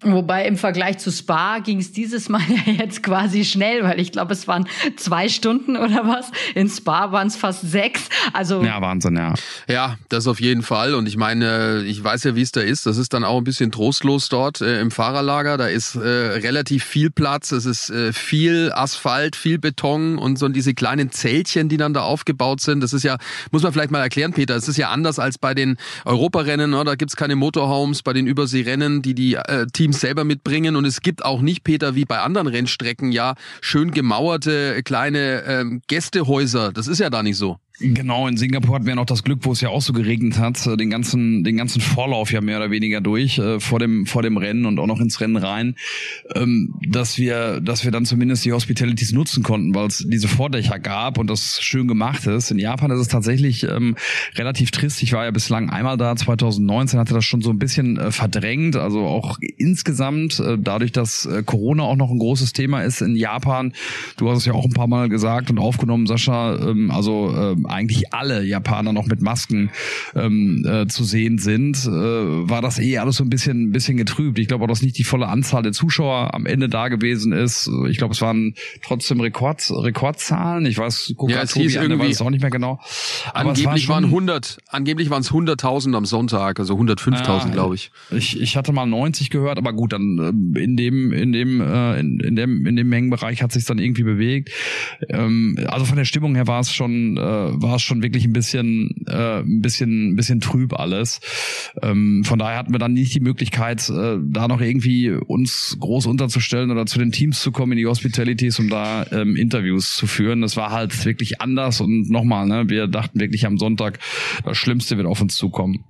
[0.01, 4.11] Wobei im Vergleich zu Spa ging es dieses Mal ja jetzt quasi schnell, weil ich
[4.11, 6.31] glaube, es waren zwei Stunden oder was.
[6.53, 8.09] In Spa waren es fast sechs.
[8.33, 9.33] Also ja, Wahnsinn, ja.
[9.67, 10.93] Ja, das auf jeden Fall.
[10.93, 12.85] Und ich meine, ich weiß ja, wie es da ist.
[12.85, 15.57] Das ist dann auch ein bisschen trostlos dort äh, im Fahrerlager.
[15.57, 17.51] Da ist äh, relativ viel Platz.
[17.51, 22.01] Es ist äh, viel Asphalt, viel Beton und so diese kleinen Zeltchen, die dann da
[22.01, 22.81] aufgebaut sind.
[22.81, 23.17] Das ist ja,
[23.51, 24.55] muss man vielleicht mal erklären, Peter.
[24.55, 26.69] Es ist ja anders als bei den Europarennen.
[26.69, 26.83] Ne?
[26.83, 30.75] Da gibt's keine Motorhomes bei den Überseerennen, die die äh, Teams selber mitbringen.
[30.75, 35.81] Und es gibt auch nicht, Peter, wie bei anderen Rennstrecken, ja, schön gemauerte kleine ähm,
[35.87, 36.71] Gästehäuser.
[36.71, 37.57] Das ist ja da nicht so.
[37.79, 40.65] Genau, in Singapur hatten wir noch das Glück, wo es ja auch so geregnet hat,
[40.65, 44.21] äh, den ganzen, den ganzen Vorlauf ja mehr oder weniger durch, äh, vor dem, vor
[44.21, 45.75] dem Rennen und auch noch ins Rennen rein,
[46.35, 50.79] ähm, dass wir, dass wir dann zumindest die Hospitalities nutzen konnten, weil es diese Vordächer
[50.79, 52.49] gab und das schön gemacht ist.
[52.49, 53.97] In Japan ist es tatsächlich ähm,
[54.35, 55.03] relativ trist.
[55.03, 58.77] Ich war ja bislang einmal da, 2019 hatte das schon so ein bisschen äh, verdrängt,
[58.77, 63.73] also auch insgesamt, dadurch, dass Corona auch noch ein großes Thema ist in Japan.
[64.17, 68.13] Du hast es ja auch ein paar Mal gesagt und aufgenommen, Sascha, ähm, also eigentlich
[68.13, 69.71] alle Japaner noch mit Masken
[70.15, 73.97] ähm, äh, zu sehen sind, äh, war das eh alles so ein bisschen, ein bisschen
[73.97, 74.37] getrübt.
[74.39, 77.69] Ich glaube auch, dass nicht die volle Anzahl der Zuschauer am Ende da gewesen ist.
[77.89, 78.53] Ich glaube, es waren
[78.83, 80.65] trotzdem Rekord, Rekordzahlen.
[80.65, 82.79] Ich weiß, guck ja, es Tobi hieß irgendwie, weiß auch nicht mehr genau.
[83.33, 87.75] Aber angeblich war waren 100, angeblich waren es 100.000 am Sonntag, also 105.000, ah, glaube
[87.75, 87.91] ich.
[88.11, 88.39] ich.
[88.41, 92.19] Ich hatte mal 90 gehört, aber gut, dann äh, in dem, in dem, äh, in,
[92.19, 94.51] in dem, in dem Mengenbereich hat sich dann irgendwie bewegt.
[95.09, 98.33] Ähm, also von der Stimmung her war es schon, äh, war es schon wirklich ein
[98.33, 101.19] bisschen, äh, ein bisschen, ein bisschen trüb alles.
[101.81, 106.05] Ähm, von daher hatten wir dann nicht die Möglichkeit, äh, da noch irgendwie uns groß
[106.07, 110.07] unterzustellen oder zu den Teams zu kommen in die Hospitalities, um da ähm, Interviews zu
[110.07, 110.41] führen.
[110.41, 113.99] Das war halt wirklich anders und nochmal, ne, wir dachten wirklich am Sonntag,
[114.43, 115.83] das Schlimmste wird auf uns zukommen.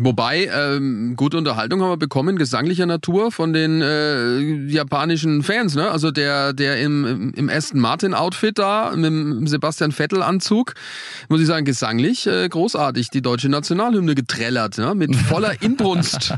[0.00, 4.38] Wobei, ähm, gute Unterhaltung haben wir bekommen, gesanglicher Natur von den äh,
[4.70, 5.90] japanischen Fans, ne?
[5.90, 10.74] Also der, der im, im Aston Martin Outfit da, mit dem Sebastian Vettel Anzug,
[11.28, 14.94] muss ich sagen, gesanglich äh, großartig die deutsche Nationalhymne getrellert, ne?
[14.94, 16.32] Mit voller Inbrunst.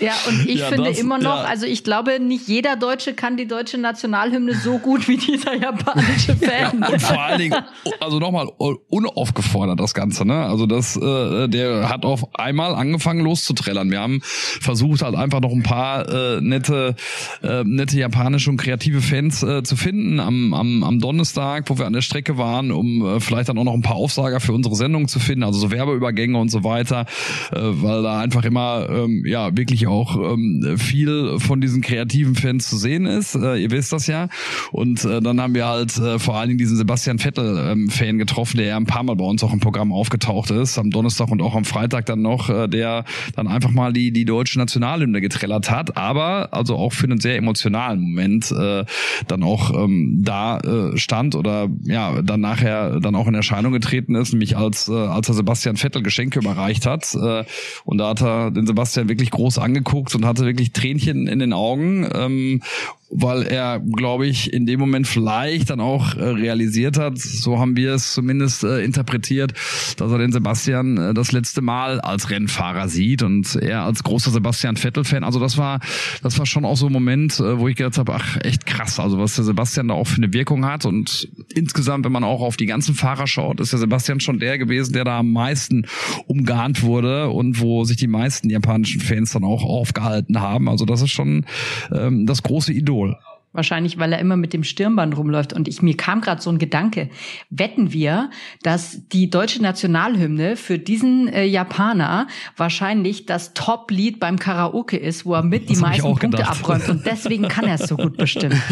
[0.00, 1.44] Ja, und ich ja, finde das, immer noch, ja.
[1.44, 6.36] also ich glaube, nicht jeder Deutsche kann die deutsche Nationalhymne so gut wie dieser japanische
[6.36, 6.84] Fan.
[6.84, 7.56] und vor allen Dingen,
[8.00, 8.48] also nochmal,
[8.90, 10.44] unaufgefordert das Ganze, ne?
[10.44, 13.90] Also das, äh, der hat auf einmal angefangen loszuträllern.
[13.90, 16.94] Wir haben versucht halt einfach noch ein paar äh, nette,
[17.42, 21.86] äh, nette japanische und kreative Fans äh, zu finden am, am, am Donnerstag, wo wir
[21.86, 24.76] an der Strecke waren, um äh, vielleicht dann auch noch ein paar Aufsager für unsere
[24.76, 27.06] Sendung zu finden, also so Werbeübergänge und so weiter,
[27.52, 32.68] äh, weil da einfach immer, ähm, ja, wirklich auch ähm, viel von diesen kreativen Fans
[32.68, 33.34] zu sehen ist.
[33.34, 34.28] Äh, ihr wisst das ja.
[34.72, 38.56] Und äh, dann haben wir halt äh, vor allen Dingen diesen Sebastian Vettel-Fan ähm, getroffen,
[38.56, 41.42] der ja ein paar Mal bei uns auch im Programm aufgetaucht ist, am Donnerstag und
[41.42, 42.87] auch am Freitag dann noch, äh, der
[43.34, 47.36] dann einfach mal die, die deutsche Nationalhymne getrellert hat, aber also auch für einen sehr
[47.36, 48.84] emotionalen Moment äh,
[49.26, 54.14] dann auch ähm, da äh, stand oder ja, dann nachher dann auch in Erscheinung getreten
[54.14, 57.14] ist, nämlich als, äh, als er Sebastian Vettel Geschenke überreicht hat.
[57.14, 57.44] Äh,
[57.84, 61.38] und da hat er den Sebastian wirklich groß angeguckt angeguckt und hatte wirklich Tränchen in
[61.38, 62.08] den Augen.
[62.14, 62.62] Ähm,
[63.10, 67.76] weil er, glaube ich, in dem Moment vielleicht dann auch äh, realisiert hat, so haben
[67.76, 69.54] wir es zumindest äh, interpretiert,
[69.96, 74.30] dass er den Sebastian äh, das letzte Mal als Rennfahrer sieht und er als großer
[74.30, 75.24] Sebastian Vettel-Fan.
[75.24, 75.80] Also das war,
[76.22, 79.00] das war schon auch so ein Moment, äh, wo ich gedacht habe, ach echt krass,
[79.00, 82.42] also was der Sebastian da auch für eine Wirkung hat und insgesamt, wenn man auch
[82.42, 85.86] auf die ganzen Fahrer schaut, ist der Sebastian schon der gewesen, der da am meisten
[86.26, 90.68] umgarnt wurde und wo sich die meisten japanischen Fans dann auch aufgehalten haben.
[90.68, 91.46] Also das ist schon
[91.92, 92.97] ähm, das große Idol.
[93.04, 93.37] Idol.
[93.58, 95.52] Wahrscheinlich, weil er immer mit dem Stirnband rumläuft.
[95.52, 97.10] Und ich, mir kam gerade so ein Gedanke.
[97.50, 98.30] Wetten wir,
[98.62, 105.34] dass die deutsche Nationalhymne für diesen äh, Japaner wahrscheinlich das Top-Lied beim Karaoke ist, wo
[105.34, 106.60] er mit das die meisten Punkte gedacht.
[106.60, 106.88] abräumt.
[106.88, 108.62] Und deswegen kann er es so gut bestimmen.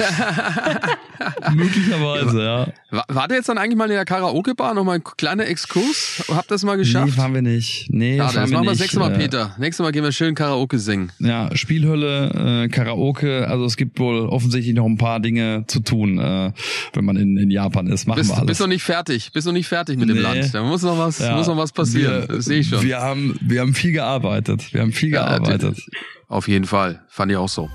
[1.53, 2.69] Möglicherweise, ja.
[2.91, 4.75] War, war der jetzt dann eigentlich mal in der Karaoke-Bar?
[4.75, 6.23] Nochmal ein kleiner Exkurs?
[6.29, 7.07] Habt ihr das mal geschafft?
[7.07, 7.89] Nee, fahren wir nicht.
[7.91, 9.57] Nee, ja, das machen wir das nächste Mal, Peter.
[9.59, 11.11] Nächstes Mal gehen wir schön Karaoke singen.
[11.19, 13.49] Ja, Spielhölle, äh, Karaoke.
[13.49, 16.53] Also es gibt wohl offensichtlich noch ein paar Dinge zu tun, äh,
[16.93, 18.07] wenn man in, in Japan ist.
[18.07, 18.47] Machen bist, wir alles.
[18.47, 19.33] Bist noch nicht fertig.
[19.33, 20.15] Bist noch nicht fertig mit nee.
[20.15, 20.55] dem Land.
[20.55, 22.29] Da muss noch was, ja, muss noch was passieren.
[22.29, 22.83] Wir, das sehe ich schon.
[22.83, 24.73] Wir haben, wir haben viel gearbeitet.
[24.73, 25.83] Wir haben viel ja, gearbeitet.
[26.29, 27.03] Auf jeden Fall.
[27.09, 27.69] Fand ich auch so.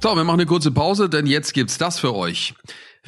[0.00, 2.54] So, wir machen eine kurze Pause, denn jetzt gibt's das für euch.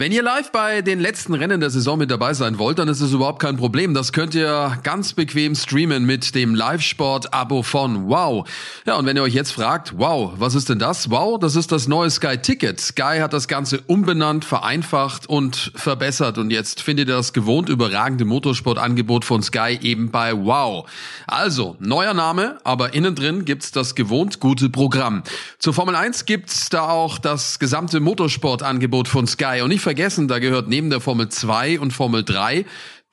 [0.00, 3.02] Wenn ihr live bei den letzten Rennen der Saison mit dabei sein wollt, dann ist
[3.02, 3.92] es überhaupt kein Problem.
[3.92, 8.48] Das könnt ihr ganz bequem streamen mit dem Live-Sport-Abo von Wow.
[8.86, 11.10] Ja, und wenn ihr euch jetzt fragt, wow, was ist denn das?
[11.10, 12.80] Wow, das ist das neue Sky Ticket.
[12.80, 16.38] Sky hat das Ganze umbenannt, vereinfacht und verbessert.
[16.38, 20.88] Und jetzt findet ihr das gewohnt überragende Motorsportangebot von Sky eben bei Wow.
[21.26, 25.24] Also, neuer Name, aber innen drin gibt's das gewohnt gute Programm.
[25.58, 29.60] Zur Formel 1 gibt's da auch das gesamte Motorsportangebot von Sky.
[29.60, 32.64] Und nicht vergessen, da gehört neben der Formel 2 und Formel 3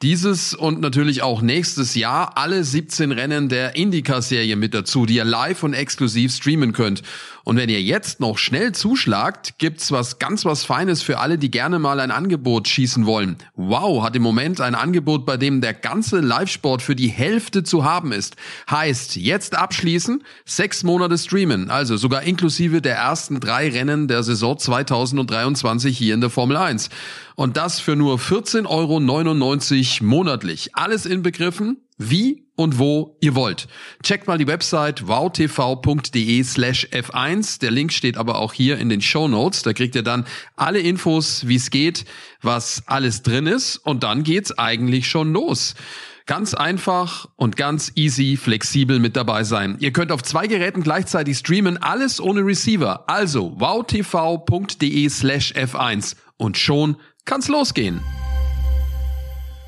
[0.03, 5.25] dieses und natürlich auch nächstes Jahr alle 17 Rennen der IndyCar-Serie mit dazu, die ihr
[5.25, 7.01] live und exklusiv streamen könnt.
[7.43, 11.49] Und wenn ihr jetzt noch schnell zuschlagt, gibt's was ganz was Feines für alle, die
[11.49, 13.37] gerne mal ein Angebot schießen wollen.
[13.55, 17.85] Wow hat im Moment ein Angebot, bei dem der ganze Live-Sport für die Hälfte zu
[17.85, 18.35] haben ist.
[18.69, 24.57] Heißt, jetzt abschließen, sechs Monate streamen, also sogar inklusive der ersten drei Rennen der Saison
[24.57, 26.89] 2023 hier in der Formel 1.
[27.39, 28.99] Und das für nur 14,99 Euro
[30.01, 30.75] monatlich.
[30.75, 33.67] Alles inbegriffen, wie und wo ihr wollt.
[34.03, 37.59] Checkt mal die Website wowtv.de slash f1.
[37.59, 39.61] Der Link steht aber auch hier in den Show Notes.
[39.61, 42.05] Da kriegt ihr dann alle Infos, wie es geht,
[42.41, 43.77] was alles drin ist.
[43.77, 45.75] Und dann geht's eigentlich schon los.
[46.25, 49.77] Ganz einfach und ganz easy, flexibel mit dabei sein.
[49.79, 53.09] Ihr könnt auf zwei Geräten gleichzeitig streamen, alles ohne Receiver.
[53.09, 58.01] Also wowtv.de slash f1 und schon kann's losgehen.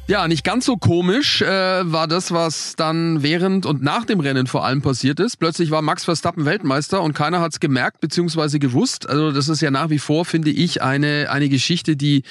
[0.10, 4.48] Ja, nicht ganz so komisch äh, war das, was dann während und nach dem Rennen
[4.48, 5.38] vor allem passiert ist.
[5.38, 8.58] Plötzlich war Max Verstappen Weltmeister und keiner hat's gemerkt bzw.
[8.58, 9.08] gewusst.
[9.08, 12.24] Also das ist ja nach wie vor, finde ich, eine, eine Geschichte, die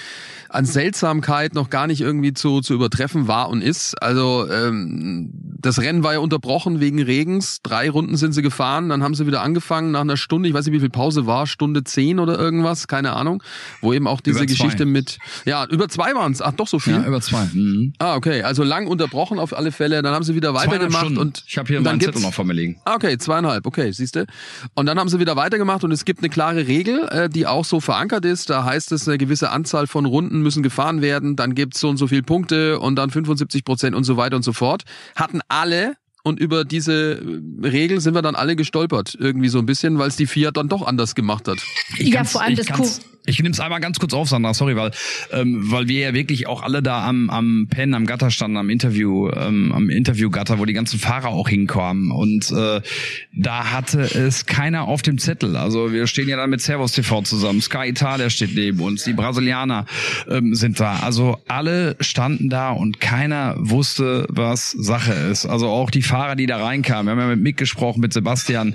[0.49, 4.03] an Seltsamkeit noch gar nicht irgendwie zu, zu übertreffen war und ist.
[4.03, 7.63] Also ähm, das Rennen war ja unterbrochen wegen Regens.
[7.63, 10.67] Drei Runden sind sie gefahren, dann haben sie wieder angefangen nach einer Stunde, ich weiß
[10.67, 13.41] nicht, wie viel Pause war, Stunde zehn oder irgendwas, keine Ahnung,
[13.83, 16.43] wo eben auch diese Geschichte mit, ja, über zwei waren's.
[16.43, 16.95] ach doch so viel?
[16.95, 17.47] Ja, über zwei.
[17.69, 17.93] Mhm.
[17.99, 21.59] Ah, okay, also lang unterbrochen auf alle Fälle, dann haben sie wieder weitergemacht und ich
[21.59, 22.81] habe hier meinen Zettel noch vor mir liegen.
[22.85, 24.27] Ah, okay, zweieinhalb, okay, siehst du.
[24.75, 27.65] Und dann haben sie wieder weitergemacht und es gibt eine klare Regel, äh, die auch
[27.65, 31.55] so verankert ist, da heißt es, eine gewisse Anzahl von Runden müssen gefahren werden, dann
[31.55, 34.53] gibt's so und so viel Punkte und dann 75 Prozent und so weiter und so
[34.53, 34.85] fort.
[35.15, 37.21] Hatten alle und über diese
[37.63, 40.57] äh, Regel sind wir dann alle gestolpert, irgendwie so ein bisschen, weil es die Fiat
[40.57, 41.59] dann doch anders gemacht hat.
[41.99, 42.67] Ich ja, vor allem das
[43.29, 44.91] ich nehme es einmal ganz kurz auf, Sandra, sorry, weil
[45.33, 48.71] ähm, weil wir ja wirklich auch alle da am am Pen, am Gatter standen, am
[48.71, 52.81] Interview, ähm, am Interviewgatter, wo die ganzen Fahrer auch hinkamen und äh,
[53.33, 55.57] da hatte es keiner auf dem Zettel.
[55.57, 59.13] Also wir stehen ja dann mit Servus TV zusammen, Sky Italia steht neben uns, die
[59.13, 59.87] Brasilianer
[60.29, 61.01] ähm, sind da.
[61.01, 65.47] Also alle standen da und keiner wusste, was Sache ist.
[65.47, 67.07] Also auch die Fahrer, die da reinkamen.
[67.07, 68.75] Wir haben ja mit Mick gesprochen, mit Sebastian.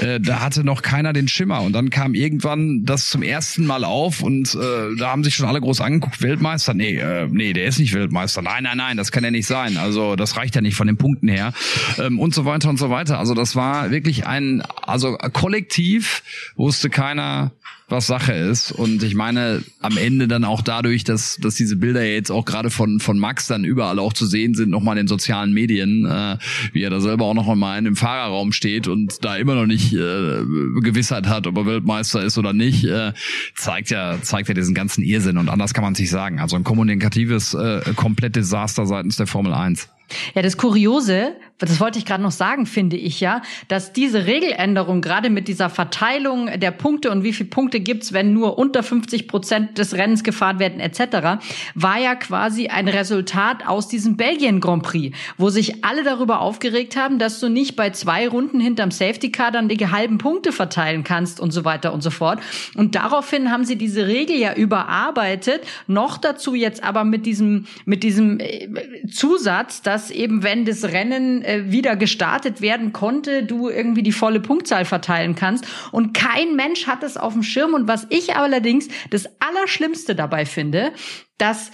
[0.00, 3.84] Äh, da hatte noch keiner den Schimmer und dann kam irgendwann das zum ersten Mal
[3.84, 6.74] auf auf und äh, da haben sich schon alle groß angeguckt, Weltmeister?
[6.74, 8.42] Nee, äh, nee, der ist nicht Weltmeister.
[8.42, 9.76] Nein, nein, nein, das kann ja nicht sein.
[9.76, 11.52] Also das reicht ja nicht von den Punkten her
[11.98, 13.18] ähm, und so weiter und so weiter.
[13.18, 16.22] Also das war wirklich ein, also kollektiv
[16.56, 17.52] wusste keiner,
[17.88, 18.72] was Sache ist.
[18.72, 22.70] Und ich meine, am Ende dann auch dadurch, dass, dass diese Bilder jetzt auch gerade
[22.70, 26.38] von, von Max dann überall auch zu sehen sind, nochmal in den sozialen Medien, äh,
[26.72, 29.66] wie er da selber auch noch einmal in dem Fahrerraum steht und da immer noch
[29.66, 30.42] nicht äh,
[30.80, 33.12] Gewissheit hat, ob er Weltmeister ist oder nicht, äh,
[33.54, 35.36] zeigt ja, zeigt ja diesen ganzen Irrsinn.
[35.36, 36.40] Und anders kann man sich sagen.
[36.40, 39.88] Also ein kommunikatives, äh, komplett Desaster seitens der Formel 1.
[40.34, 45.00] Ja, das Kuriose, das wollte ich gerade noch sagen, finde ich ja, dass diese Regeländerung
[45.00, 49.28] gerade mit dieser Verteilung der Punkte und wie viele Punkte gibt's, wenn nur unter 50
[49.28, 51.42] Prozent des Rennens gefahren werden etc.,
[51.74, 56.96] war ja quasi ein Resultat aus diesem Belgien Grand Prix, wo sich alle darüber aufgeregt
[56.96, 61.04] haben, dass du nicht bei zwei Runden hinterm Safety Car dann die halben Punkte verteilen
[61.04, 62.40] kannst und so weiter und so fort.
[62.74, 68.02] Und daraufhin haben sie diese Regel ja überarbeitet, noch dazu jetzt aber mit diesem mit
[68.02, 68.68] diesem äh,
[69.10, 74.10] Zusatz, dass dass eben, wenn das Rennen äh, wieder gestartet werden konnte, du irgendwie die
[74.10, 75.64] volle Punktzahl verteilen kannst.
[75.92, 77.74] Und kein Mensch hat es auf dem Schirm.
[77.74, 80.92] Und was ich allerdings das Allerschlimmste dabei finde,
[81.38, 81.70] dass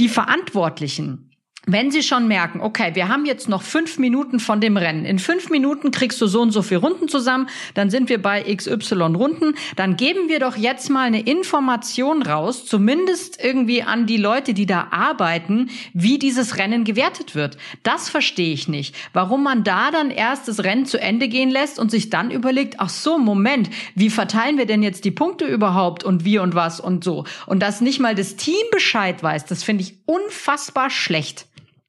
[0.00, 1.31] die Verantwortlichen
[1.66, 5.04] wenn Sie schon merken, okay, wir haben jetzt noch fünf Minuten von dem Rennen.
[5.04, 8.42] In fünf Minuten kriegst du so und so viel Runden zusammen, dann sind wir bei
[8.42, 9.54] XY Runden.
[9.76, 14.66] Dann geben wir doch jetzt mal eine Information raus, zumindest irgendwie an die Leute, die
[14.66, 17.56] da arbeiten, wie dieses Rennen gewertet wird.
[17.84, 18.96] Das verstehe ich nicht.
[19.12, 22.76] Warum man da dann erst das Rennen zu Ende gehen lässt und sich dann überlegt,
[22.78, 26.80] ach so, Moment, wie verteilen wir denn jetzt die Punkte überhaupt und wie und was
[26.80, 27.24] und so.
[27.46, 31.46] Und dass nicht mal das Team Bescheid weiß, das finde ich unfassbar schlecht.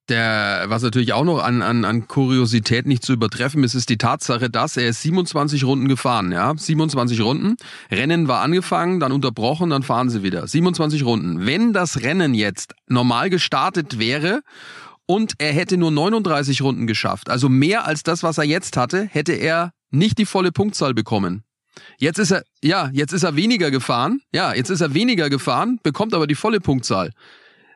[0.10, 3.98] Der, was natürlich auch noch an, an, an Kuriosität nicht zu übertreffen ist, ist die
[3.98, 7.56] Tatsache, dass er ist 27 Runden gefahren, ja, 27 Runden.
[7.90, 10.46] Rennen war angefangen, dann unterbrochen, dann fahren sie wieder.
[10.46, 11.46] 27 Runden.
[11.46, 14.42] Wenn das Rennen jetzt normal gestartet wäre
[15.06, 19.06] und er hätte nur 39 Runden geschafft, also mehr als das, was er jetzt hatte,
[19.06, 21.44] hätte er nicht die volle Punktzahl bekommen.
[21.98, 24.20] Jetzt ist er, ja, jetzt ist er weniger gefahren.
[24.34, 27.12] Ja, jetzt ist er weniger gefahren, bekommt aber die volle Punktzahl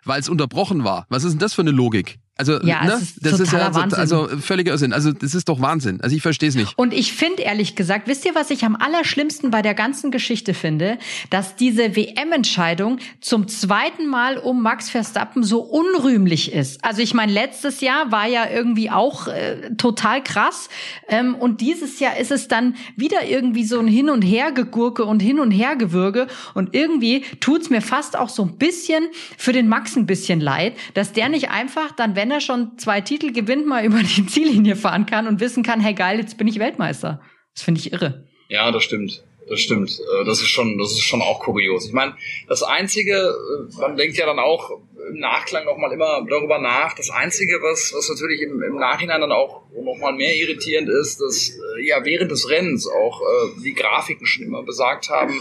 [0.07, 1.05] weil es unterbrochen war.
[1.09, 2.19] Was ist denn das für eine Logik?
[2.37, 2.93] Also, ja, ne?
[2.93, 3.99] ist das ist ja Wahnsinn.
[3.99, 4.93] also völliger Irrsinn.
[4.93, 6.01] Also das ist doch Wahnsinn.
[6.01, 6.77] Also ich verstehe es nicht.
[6.77, 10.53] Und ich finde ehrlich gesagt, wisst ihr, was ich am allerschlimmsten bei der ganzen Geschichte
[10.53, 10.97] finde,
[11.29, 16.83] dass diese WM-Entscheidung zum zweiten Mal um Max Verstappen so unrühmlich ist.
[16.83, 20.69] Also ich meine, letztes Jahr war ja irgendwie auch äh, total krass
[21.07, 25.05] ähm, und dieses Jahr ist es dann wieder irgendwie so ein Hin und Her gegurke
[25.05, 29.05] und Hin und Her gewürge und irgendwie tut's mir fast auch so ein bisschen
[29.37, 32.77] für den Max ein bisschen leid, dass der nicht einfach dann, wenn wenn er schon
[32.77, 36.37] zwei Titel gewinnt, mal über die Ziellinie fahren kann und wissen kann, hey geil, jetzt
[36.37, 37.21] bin ich Weltmeister.
[37.53, 38.25] Das finde ich irre.
[38.49, 39.23] Ja, das stimmt.
[39.47, 39.97] Das stimmt.
[39.99, 41.87] Äh, das ist schon, das ist schon auch kurios.
[41.87, 42.17] Ich meine,
[42.49, 44.71] das einzige, äh, man denkt ja dann auch
[45.09, 46.95] im Nachklang noch mal immer darüber nach.
[46.95, 51.21] Das einzige, was, was natürlich im, im Nachhinein dann auch noch mal mehr irritierend ist,
[51.21, 55.39] dass äh, ja während des Rennens auch äh, die Grafiken schon immer besagt haben,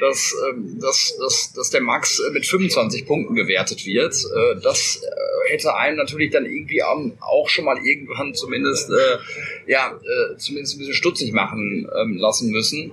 [0.00, 4.14] dass, äh, dass, dass, dass der Max mit 25 Punkten gewertet wird.
[4.14, 5.00] Äh, das
[5.48, 10.78] hätte einem natürlich dann irgendwie auch schon mal irgendwann zumindest äh, ja äh, zumindest ein
[10.78, 12.92] bisschen stutzig machen ähm, lassen müssen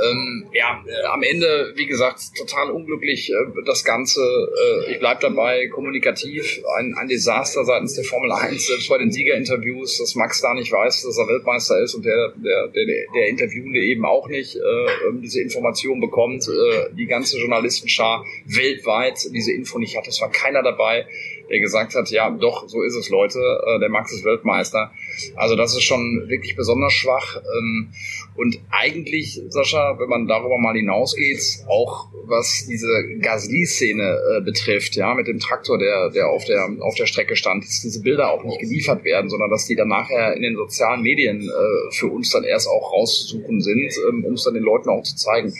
[0.00, 4.20] ähm, ja, äh, am Ende, wie gesagt, total unglücklich äh, das Ganze.
[4.20, 9.10] Äh, ich bleib dabei, kommunikativ, ein, ein Desaster seitens der Formel 1, selbst bei den
[9.10, 13.28] Siegerinterviews, dass Max da nicht weiß, dass er Weltmeister ist und der, der, der, der
[13.28, 16.48] Interviewende eben auch nicht äh, ähm, diese Information bekommt.
[16.48, 20.06] Äh, die ganze Journalistenschar weltweit diese Info nicht hat.
[20.06, 21.06] Es war keiner dabei
[21.50, 24.92] der gesagt hat, ja, doch, so ist es, Leute, äh, der Max ist Weltmeister.
[25.36, 27.36] Also das ist schon wirklich besonders schwach.
[27.36, 27.92] Ähm,
[28.36, 35.14] und eigentlich, Sascha, wenn man darüber mal hinausgeht, auch was diese Gasly-Szene äh, betrifft, ja,
[35.14, 38.44] mit dem Traktor, der, der auf der auf der Strecke stand, dass diese Bilder auch
[38.44, 42.30] nicht geliefert werden, sondern dass die dann nachher in den sozialen Medien äh, für uns
[42.30, 45.52] dann erst auch rauszusuchen sind, ähm, um es dann den Leuten auch zu zeigen.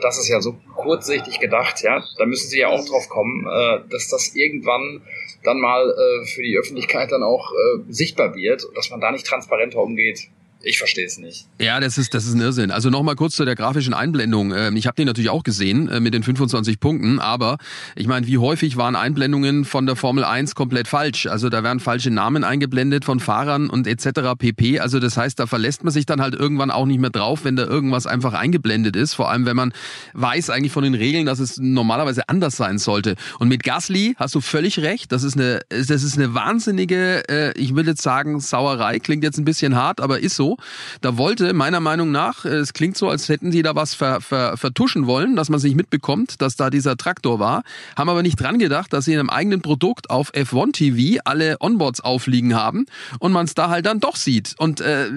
[0.00, 2.02] Das ist ja so kurzsichtig gedacht, ja.
[2.18, 5.02] Da müssen sie ja auch drauf kommen, äh, dass das irgendwann
[5.44, 9.26] dann mal äh, für die Öffentlichkeit dann auch äh, sichtbar wird dass man da nicht
[9.26, 10.28] transparenter umgeht.
[10.64, 11.46] Ich verstehe es nicht.
[11.60, 12.70] Ja, das ist, das ist ein Irrsinn.
[12.70, 14.52] Also nochmal kurz zu der grafischen Einblendung.
[14.54, 17.58] Ähm, ich habe den natürlich auch gesehen äh, mit den 25 Punkten, aber
[17.96, 21.26] ich meine, wie häufig waren Einblendungen von der Formel 1 komplett falsch?
[21.26, 24.36] Also da werden falsche Namen eingeblendet von Fahrern und etc.
[24.38, 24.78] pp.
[24.78, 27.56] Also das heißt, da verlässt man sich dann halt irgendwann auch nicht mehr drauf, wenn
[27.56, 29.14] da irgendwas einfach eingeblendet ist.
[29.14, 29.72] Vor allem, wenn man
[30.14, 33.16] weiß eigentlich von den Regeln, dass es normalerweise anders sein sollte.
[33.40, 35.10] Und mit Gasly hast du völlig recht.
[35.10, 39.00] Das ist eine, das ist eine wahnsinnige, äh, ich will jetzt sagen, Sauerei.
[39.00, 40.51] Klingt jetzt ein bisschen hart, aber ist so.
[41.00, 44.20] Da wollte meiner Meinung nach, äh, es klingt so, als hätten sie da was ver,
[44.20, 47.62] ver, vertuschen wollen, dass man sich mitbekommt, dass da dieser Traktor war,
[47.96, 51.56] haben aber nicht dran gedacht, dass sie in einem eigenen Produkt auf F1 TV alle
[51.60, 52.86] Onboards aufliegen haben
[53.18, 54.54] und man es da halt dann doch sieht.
[54.58, 55.10] Und äh,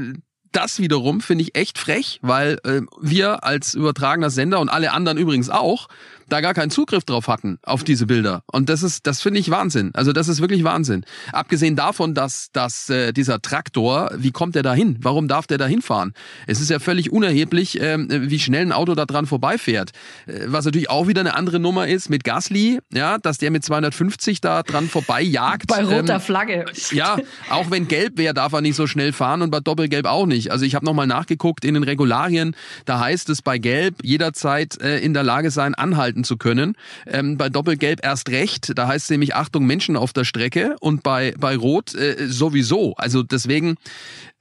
[0.56, 5.18] das wiederum finde ich echt frech, weil äh, wir als übertragener Sender und alle anderen
[5.18, 5.90] übrigens auch
[6.30, 8.44] da gar keinen Zugriff drauf hatten auf diese Bilder.
[8.52, 9.92] Und das ist, das finde ich Wahnsinn.
[9.94, 11.06] Also das ist wirklich Wahnsinn.
[11.32, 14.98] Abgesehen davon, dass, dass äh, dieser Traktor, wie kommt der da hin?
[15.02, 16.14] Warum darf der da hinfahren?
[16.48, 17.98] Es ist ja völlig unerheblich, äh,
[18.30, 19.92] wie schnell ein Auto da dran vorbeifährt.
[20.26, 23.64] Äh, was natürlich auch wieder eine andere Nummer ist mit Gasly, ja, dass der mit
[23.64, 25.68] 250 da dran vorbeijagt.
[25.68, 26.66] Bei roter ähm, Flagge.
[26.92, 27.18] Ja,
[27.50, 30.52] auch wenn gelb wäre, darf er nicht so schnell fahren und bei doppelgelb auch nicht.
[30.52, 35.00] Also ich habe nochmal nachgeguckt in den Regularien, da heißt es bei gelb jederzeit äh,
[35.00, 36.76] in der Lage sein, anhalten halten zu können.
[37.06, 41.04] Ähm, bei Doppelgelb erst recht, da heißt es nämlich Achtung Menschen auf der Strecke und
[41.04, 42.96] bei, bei Rot äh, sowieso.
[42.96, 43.76] Also deswegen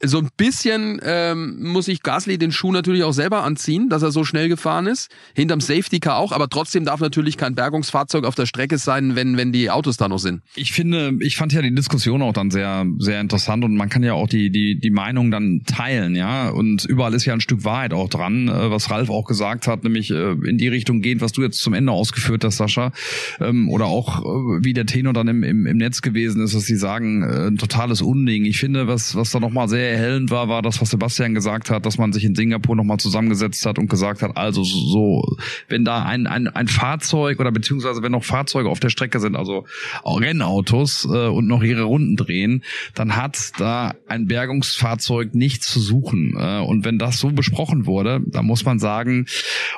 [0.07, 4.11] so ein bisschen ähm, muss ich Gasly den Schuh natürlich auch selber anziehen, dass er
[4.11, 5.11] so schnell gefahren ist.
[5.35, 9.37] Hinterm Safety Car auch, aber trotzdem darf natürlich kein Bergungsfahrzeug auf der Strecke sein, wenn,
[9.37, 10.43] wenn die Autos da noch sind.
[10.55, 14.03] Ich finde, ich fand ja die Diskussion auch dann sehr, sehr interessant und man kann
[14.03, 16.49] ja auch die, die, die Meinung dann teilen, ja.
[16.51, 19.85] Und überall ist ja ein Stück Wahrheit auch dran, äh, was Ralf auch gesagt hat,
[19.85, 22.93] nämlich äh, in die Richtung gehend, was du jetzt zum Ende ausgeführt hast, Sascha.
[23.41, 26.65] Ähm, oder auch, äh, wie der Tenor dann im, im, im Netz gewesen ist, dass
[26.65, 28.45] sie sagen, ein totales Unding.
[28.45, 31.87] Ich finde, was, was da nochmal sehr erhellend war, war das, was Sebastian gesagt hat,
[31.87, 35.37] dass man sich in Singapur nochmal zusammengesetzt hat und gesagt hat, also so,
[35.69, 39.37] wenn da ein, ein, ein Fahrzeug oder beziehungsweise wenn noch Fahrzeuge auf der Strecke sind,
[39.37, 39.65] also
[40.05, 46.35] Rennautos äh, und noch ihre Runden drehen, dann hat da ein Bergungsfahrzeug nichts zu suchen.
[46.39, 49.27] Äh, und wenn das so besprochen wurde, dann muss man sagen,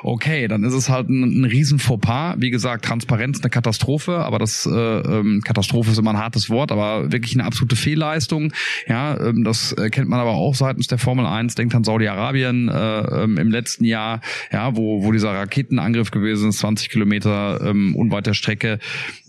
[0.03, 2.35] okay, dann ist es halt ein, ein riesen Fauxpas.
[2.39, 6.71] Wie gesagt, Transparenz eine Katastrophe, aber das äh, ähm, Katastrophe ist immer ein hartes Wort,
[6.71, 8.53] aber wirklich eine absolute Fehlleistung.
[8.87, 11.55] Ja, ähm, das äh, kennt man aber auch seitens der Formel 1.
[11.55, 16.59] Denkt an Saudi-Arabien äh, ähm, im letzten Jahr, ja, wo, wo dieser Raketenangriff gewesen ist,
[16.59, 18.79] 20 Kilometer ähm, unweit der Strecke.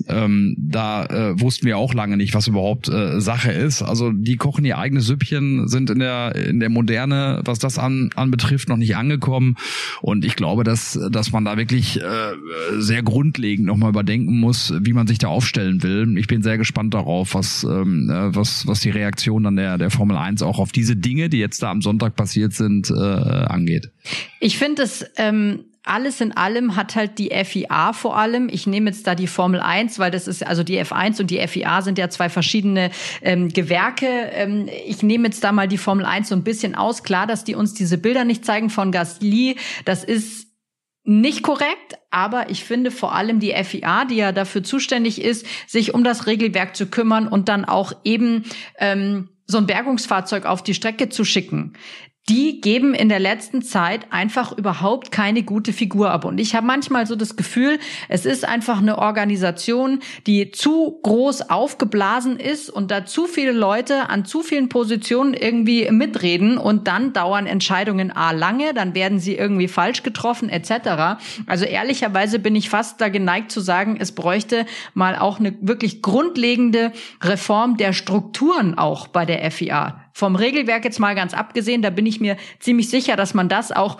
[0.09, 3.83] Ähm, da äh, wussten wir auch lange nicht, was überhaupt äh, Sache ist.
[3.83, 8.11] Also die kochen ihr eigenes Süppchen, sind in der in der Moderne, was das an,
[8.15, 9.57] anbetrifft, noch nicht angekommen.
[10.01, 12.03] Und ich glaube, dass dass man da wirklich äh,
[12.79, 16.17] sehr grundlegend nochmal überdenken muss, wie man sich da aufstellen will.
[16.19, 19.91] Ich bin sehr gespannt darauf, was ähm, äh, was was die Reaktion dann der der
[19.91, 23.91] Formel 1 auch auf diese Dinge, die jetzt da am Sonntag passiert sind, äh, angeht.
[24.41, 28.91] Ich finde es ähm, alles in allem hat halt die FIA vor allem, ich nehme
[28.91, 31.99] jetzt da die Formel 1, weil das ist, also die F1 und die FIA sind
[31.99, 32.91] ja zwei verschiedene
[33.23, 34.07] ähm, Gewerke.
[34.07, 37.03] Ähm, ich nehme jetzt da mal die Formel 1 so ein bisschen aus.
[37.03, 40.49] Klar, dass die uns diese Bilder nicht zeigen von Gasly, das ist
[41.05, 45.95] nicht korrekt, aber ich finde vor allem die FIA, die ja dafür zuständig ist, sich
[45.95, 48.45] um das Regelwerk zu kümmern und dann auch eben
[48.79, 51.73] ähm, so ein Bergungsfahrzeug auf die Strecke zu schicken
[52.29, 56.25] die geben in der letzten Zeit einfach überhaupt keine gute Figur ab.
[56.25, 61.49] Und ich habe manchmal so das Gefühl, es ist einfach eine Organisation, die zu groß
[61.49, 67.13] aufgeblasen ist und da zu viele Leute an zu vielen Positionen irgendwie mitreden und dann
[67.13, 71.21] dauern Entscheidungen a lange, dann werden sie irgendwie falsch getroffen etc.
[71.47, 76.03] Also ehrlicherweise bin ich fast da geneigt zu sagen, es bräuchte mal auch eine wirklich
[76.03, 81.91] grundlegende Reform der Strukturen auch bei der FIA vom Regelwerk jetzt mal ganz abgesehen, da
[81.91, 83.99] bin ich mir ziemlich sicher, dass man das auch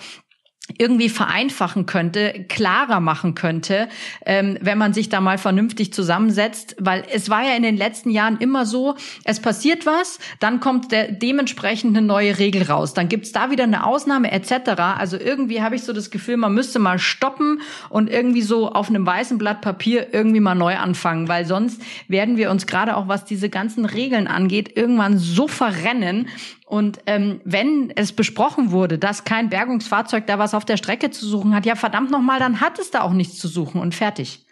[0.77, 3.89] irgendwie vereinfachen könnte, klarer machen könnte,
[4.27, 8.11] ähm, wenn man sich da mal vernünftig zusammensetzt, weil es war ja in den letzten
[8.11, 13.09] Jahren immer so, es passiert was, dann kommt der, dementsprechend eine neue Regel raus, dann
[13.09, 14.71] gibt's da wieder eine Ausnahme etc.
[14.99, 18.91] Also irgendwie habe ich so das Gefühl, man müsste mal stoppen und irgendwie so auf
[18.91, 23.09] einem weißen Blatt Papier irgendwie mal neu anfangen, weil sonst werden wir uns gerade auch,
[23.09, 26.29] was diese ganzen Regeln angeht, irgendwann so verrennen,
[26.69, 31.27] und ähm, wenn es besprochen wurde, dass kein Bergungsfahrzeug da was auf der Strecke zu
[31.27, 34.45] suchen hat, ja verdammt nochmal, dann hat es da auch nichts zu suchen und fertig.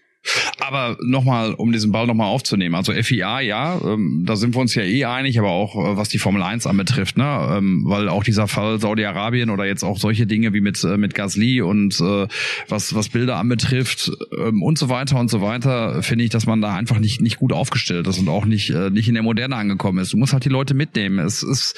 [0.59, 4.75] Aber nochmal, um diesen Ball nochmal aufzunehmen, also FIA, ja, ähm, da sind wir uns
[4.75, 7.57] ja eh einig, aber auch äh, was die Formel 1 anbetrifft, ne?
[7.57, 11.15] Ähm, weil auch dieser Fall Saudi-Arabien oder jetzt auch solche Dinge wie mit, äh, mit
[11.15, 12.27] Gasly und äh,
[12.69, 16.61] was, was Bilder anbetrifft ähm, und so weiter und so weiter, finde ich, dass man
[16.61, 19.57] da einfach nicht, nicht gut aufgestellt ist und auch nicht, äh, nicht in der Moderne
[19.57, 20.13] angekommen ist.
[20.13, 21.19] Du musst halt die Leute mitnehmen.
[21.19, 21.77] Es ist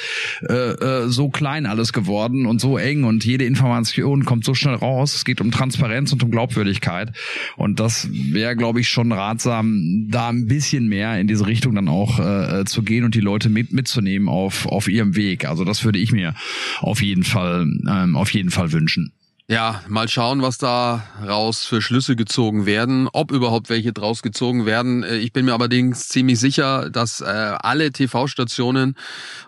[0.49, 4.75] äh, äh, so klein alles geworden und so eng und jede Information kommt so schnell
[4.75, 5.15] raus.
[5.15, 7.13] Es geht um Transparenz und um Glaubwürdigkeit.
[7.57, 8.09] Und das
[8.39, 12.65] wäre, glaube ich, schon ratsam, da ein bisschen mehr in diese Richtung dann auch äh,
[12.67, 15.49] zu gehen und die Leute mit mitzunehmen auf auf ihrem Weg.
[15.49, 16.35] Also das würde ich mir
[16.79, 19.13] auf jeden Fall ähm, auf jeden Fall wünschen.
[19.51, 24.67] Ja, mal schauen, was da raus für Schlüsse gezogen werden, ob überhaupt welche draus gezogen
[24.67, 25.05] werden.
[25.05, 28.95] Äh, ich bin mir allerdings ziemlich sicher, dass äh, alle TV-Stationen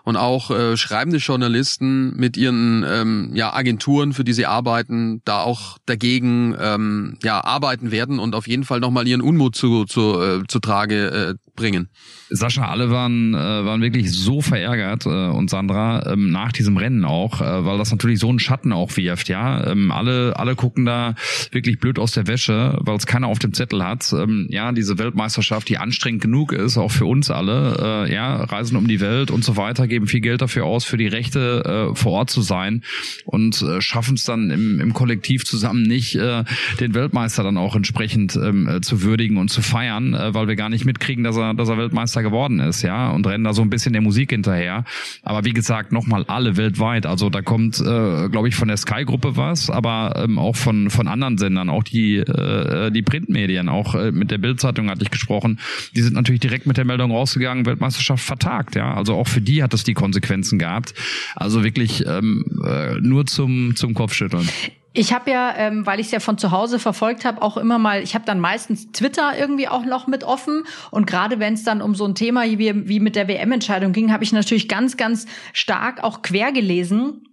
[0.01, 5.41] und auch äh, schreibende Journalisten mit ihren ähm, ja, Agenturen, für die sie arbeiten, da
[5.41, 10.19] auch dagegen ähm, ja, arbeiten werden und auf jeden Fall nochmal ihren Unmut zu, zu,
[10.19, 11.89] äh, zu Trage äh, bringen.
[12.29, 17.03] Sascha, alle waren, äh, waren wirklich so verärgert äh, und Sandra ähm, nach diesem Rennen
[17.03, 19.67] auch, äh, weil das natürlich so einen Schatten auch wirft, ja.
[19.67, 21.15] Ähm, alle, alle gucken da
[21.51, 24.13] wirklich blöd aus der Wäsche, weil es keiner auf dem Zettel hat.
[24.13, 28.77] Ähm, ja, diese Weltmeisterschaft, die anstrengend genug ist, auch für uns alle, äh, ja, reisen
[28.77, 31.95] um die Welt und so weiter, geben viel Geld dafür aus, für die Rechte äh,
[31.95, 32.83] vor Ort zu sein
[33.25, 36.43] und äh, schaffen es dann im, im Kollektiv zusammen nicht, äh,
[36.79, 40.55] den Weltmeister dann auch entsprechend ähm, äh, zu würdigen und zu feiern, äh, weil wir
[40.55, 43.53] gar nicht mitkriegen, dass er er, dass er Weltmeister geworden ist, ja, und rennen da
[43.53, 44.85] so ein bisschen der Musik hinterher.
[45.23, 47.05] Aber wie gesagt, nochmal alle weltweit.
[47.05, 51.07] Also da kommt, äh, glaube ich, von der Sky-Gruppe was, aber ähm, auch von von
[51.07, 55.59] anderen Sendern, auch die äh, die Printmedien, auch äh, mit der Bildzeitung hatte ich gesprochen.
[55.95, 58.93] Die sind natürlich direkt mit der Meldung rausgegangen, Weltmeisterschaft vertagt, ja.
[58.93, 60.93] Also auch für die hat es die Konsequenzen gehabt.
[61.35, 64.47] Also wirklich ähm, äh, nur zum zum Kopfschütteln.
[64.93, 67.79] Ich habe ja, ähm, weil ich es ja von zu Hause verfolgt habe, auch immer
[67.79, 70.63] mal, ich habe dann meistens Twitter irgendwie auch noch mit offen.
[70.89, 74.11] Und gerade wenn es dann um so ein Thema wie, wie mit der WM-Entscheidung ging,
[74.11, 77.25] habe ich natürlich ganz, ganz stark auch quer gelesen.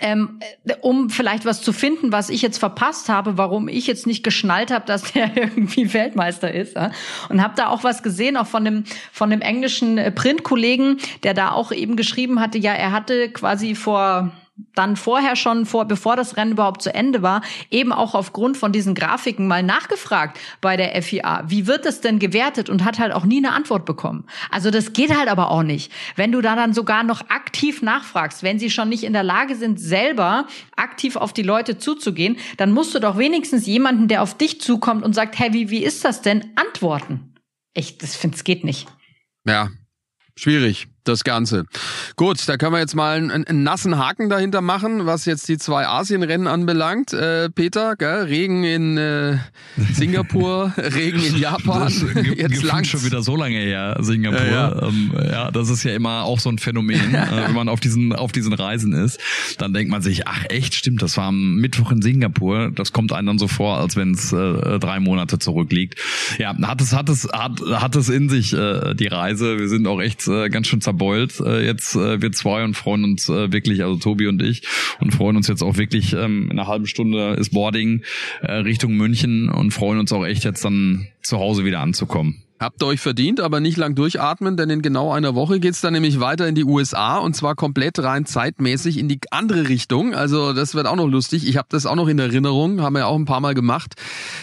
[0.00, 0.40] Ähm,
[0.80, 4.72] um vielleicht was zu finden, was ich jetzt verpasst habe, warum ich jetzt nicht geschnallt
[4.72, 6.74] habe, dass der irgendwie Weltmeister ist.
[6.74, 6.90] Ja?
[7.28, 11.34] Und habe da auch was gesehen, auch von dem von dem englischen äh, Printkollegen, der
[11.34, 14.32] da auch eben geschrieben hatte, ja, er hatte quasi vor
[14.74, 18.70] dann vorher schon, vor, bevor das Rennen überhaupt zu Ende war, eben auch aufgrund von
[18.70, 21.44] diesen Grafiken mal nachgefragt bei der FIA.
[21.48, 22.70] Wie wird das denn gewertet?
[22.70, 24.26] Und hat halt auch nie eine Antwort bekommen.
[24.50, 25.90] Also das geht halt aber auch nicht.
[26.14, 29.56] Wenn du da dann sogar noch aktiv nachfragst, wenn sie schon nicht in der Lage
[29.56, 30.46] sind, selber
[30.76, 35.02] aktiv auf die Leute zuzugehen, dann musst du doch wenigstens jemanden, der auf dich zukommt
[35.02, 37.34] und sagt, hey, wie, wie ist das denn, antworten.
[37.74, 38.86] Ich, das finde, es geht nicht.
[39.44, 39.68] Ja,
[40.36, 41.64] schwierig das Ganze.
[42.16, 45.58] Gut, da können wir jetzt mal einen, einen, nassen Haken dahinter machen, was jetzt die
[45.58, 47.12] zwei Asienrennen anbelangt.
[47.12, 48.24] Äh, Peter, gell?
[48.24, 49.38] Regen in äh,
[49.92, 51.84] Singapur, Regen in Japan.
[51.84, 52.04] Das
[52.36, 54.44] jetzt lang schon wieder so lange her, Singapur.
[54.44, 54.82] Ja, ja.
[54.88, 58.12] Ähm, ja, das ist ja immer auch so ein Phänomen, äh, wenn man auf diesen
[58.12, 59.20] auf diesen Reisen ist.
[59.58, 62.70] Dann denkt man sich, ach echt, stimmt, das war am Mittwoch in Singapur.
[62.74, 65.98] Das kommt einem dann so vor, als wenn es äh, drei Monate zurückliegt.
[66.38, 69.58] Ja, hat es hat es hat hat es in sich äh, die Reise.
[69.58, 73.04] Wir sind auch echt äh, ganz schön verbeult äh, jetzt äh, wir zwei und freuen
[73.04, 74.62] uns äh, wirklich, also Tobi und ich,
[75.00, 78.02] und freuen uns jetzt auch wirklich, ähm, in einer halben Stunde ist Boarding
[78.42, 82.43] äh, Richtung München und freuen uns auch echt jetzt dann zu Hause wieder anzukommen.
[82.64, 85.92] Habt ihr euch verdient, aber nicht lang durchatmen, denn in genau einer Woche geht's dann
[85.92, 90.14] nämlich weiter in die USA und zwar komplett rein zeitmäßig in die andere Richtung.
[90.14, 91.46] Also das wird auch noch lustig.
[91.46, 93.96] Ich habe das auch noch in Erinnerung, haben wir auch ein paar Mal gemacht.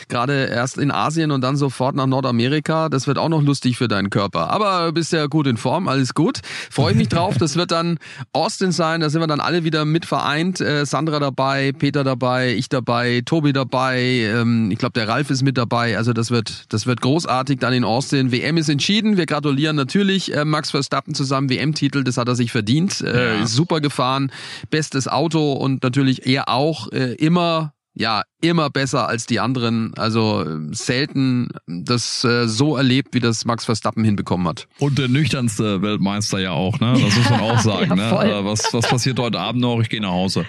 [0.08, 2.90] Gerade erst in Asien und dann sofort nach Nordamerika.
[2.90, 4.52] Das wird auch noch lustig für deinen Körper.
[4.52, 6.42] Aber bist ja gut in Form, alles gut.
[6.70, 7.40] Freue ich mich drauf.
[7.40, 7.98] Das wird dann
[8.34, 9.02] Austin sein.
[9.02, 10.62] Da sind wir dann alle wieder mit vereint.
[10.62, 14.00] Äh, Sandra dabei, Peter dabei, ich dabei, Tobi dabei.
[14.00, 15.98] Ähm, ich glaube, der Ralf ist mit dabei.
[15.98, 18.32] Also das wird, das wird großartig dann in Austin Austin.
[18.32, 19.16] WM ist entschieden.
[19.16, 21.50] Wir gratulieren natürlich äh, Max Verstappen zusammen.
[21.50, 23.00] WM-Titel, das hat er sich verdient.
[23.00, 23.48] Äh, ja.
[23.48, 24.32] Super gefahren.
[24.70, 29.94] Bestes Auto und natürlich er auch äh, immer ja, immer besser als die anderen.
[29.96, 34.68] Also selten das äh, so erlebt, wie das Max Verstappen hinbekommen hat.
[34.80, 36.94] Und der nüchternste Weltmeister ja auch, ne?
[36.94, 37.98] Das muss man auch sagen.
[37.98, 38.32] ja, ne?
[38.32, 39.80] Äh, was, was passiert heute Abend noch?
[39.82, 40.46] Ich gehe nach Hause.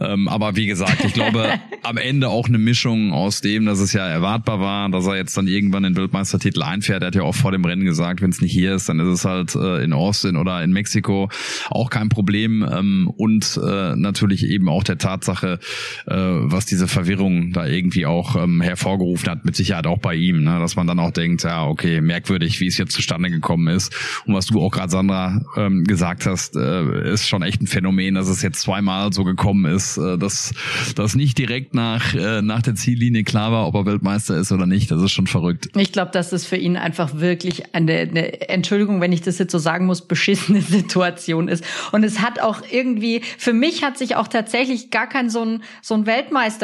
[0.00, 3.92] Ähm, aber wie gesagt, ich glaube, am Ende auch eine Mischung aus dem, dass es
[3.92, 7.02] ja erwartbar war, dass er jetzt dann irgendwann den Weltmeistertitel einfährt.
[7.02, 9.08] Er hat ja auch vor dem Rennen gesagt, wenn es nicht hier ist, dann ist
[9.08, 11.28] es halt äh, in Austin oder in Mexiko
[11.70, 12.64] auch kein Problem.
[12.70, 15.58] Ähm, und äh, natürlich eben auch der Tatsache,
[16.06, 20.42] äh, was diese Verwirrung da irgendwie auch ähm, hervorgerufen hat, mit Sicherheit auch bei ihm,
[20.44, 20.58] ne?
[20.58, 23.94] dass man dann auch denkt, ja, okay, merkwürdig, wie es jetzt zustande gekommen ist.
[24.26, 28.14] Und was du auch gerade, Sandra, ähm, gesagt hast, äh, ist schon echt ein Phänomen,
[28.14, 30.52] dass es jetzt zweimal so gekommen ist, äh, dass
[30.94, 34.66] das nicht direkt nach, äh, nach der Ziellinie klar war, ob er Weltmeister ist oder
[34.66, 34.90] nicht.
[34.90, 35.68] Das ist schon verrückt.
[35.76, 39.52] Ich glaube, dass es für ihn einfach wirklich eine, eine, Entschuldigung, wenn ich das jetzt
[39.52, 41.64] so sagen muss, beschissene Situation ist.
[41.92, 45.62] Und es hat auch irgendwie, für mich hat sich auch tatsächlich gar kein so ein,
[45.80, 46.06] so ein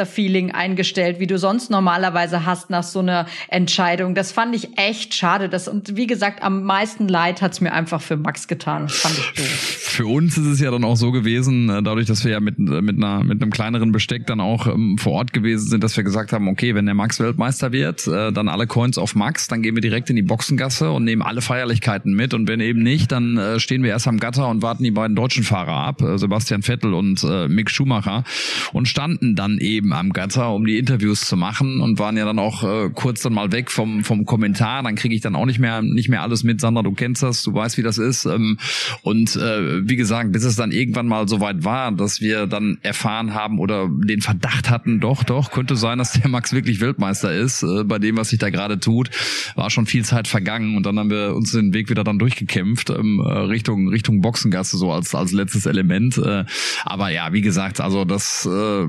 [0.09, 4.15] Weltmeister-Feeling eingestellt, wie du sonst normalerweise hast nach so einer Entscheidung.
[4.15, 5.49] Das fand ich echt schade.
[5.49, 8.83] Das, und wie gesagt, am meisten Leid hat's mir einfach für Max getan.
[8.83, 9.45] Das fand ich doof.
[9.45, 12.57] Für uns ist es ja dann auch so gewesen, äh, dadurch, dass wir ja mit,
[12.57, 16.03] mit, einer, mit einem kleineren Besteck dann auch ähm, vor Ort gewesen sind, dass wir
[16.03, 19.61] gesagt haben, okay, wenn der Max Weltmeister wird, äh, dann alle Coins auf Max, dann
[19.61, 22.33] gehen wir direkt in die Boxengasse und nehmen alle Feierlichkeiten mit.
[22.33, 25.15] Und wenn eben nicht, dann äh, stehen wir erst am Gatter und warten die beiden
[25.15, 28.23] deutschen Fahrer ab, äh, Sebastian Vettel und äh, Mick Schumacher,
[28.71, 32.39] und standen dann eben am Gatter, um die Interviews zu machen und waren ja dann
[32.39, 34.83] auch äh, kurz dann mal weg vom, vom Kommentar.
[34.83, 36.61] Dann kriege ich dann auch nicht mehr, nicht mehr alles mit.
[36.61, 38.25] Sandra, du kennst das, du weißt, wie das ist.
[38.25, 38.57] Ähm,
[39.03, 42.77] und äh, wie gesagt, bis es dann irgendwann mal so weit war, dass wir dann
[42.81, 47.33] erfahren haben oder den Verdacht hatten, doch, doch, könnte sein, dass der Max wirklich Weltmeister
[47.33, 49.09] ist, äh, bei dem, was sich da gerade tut,
[49.55, 52.89] war schon viel Zeit vergangen und dann haben wir uns den Weg wieder dann durchgekämpft,
[52.89, 56.17] ähm, äh, Richtung, Richtung Boxengasse, so als, als letztes Element.
[56.17, 56.45] Äh,
[56.85, 58.87] aber ja, wie gesagt, also das, äh,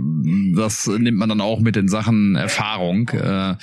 [0.55, 3.09] das nimmt man dann auch mit in Sachen Erfahrung.
[3.11, 3.55] Äh,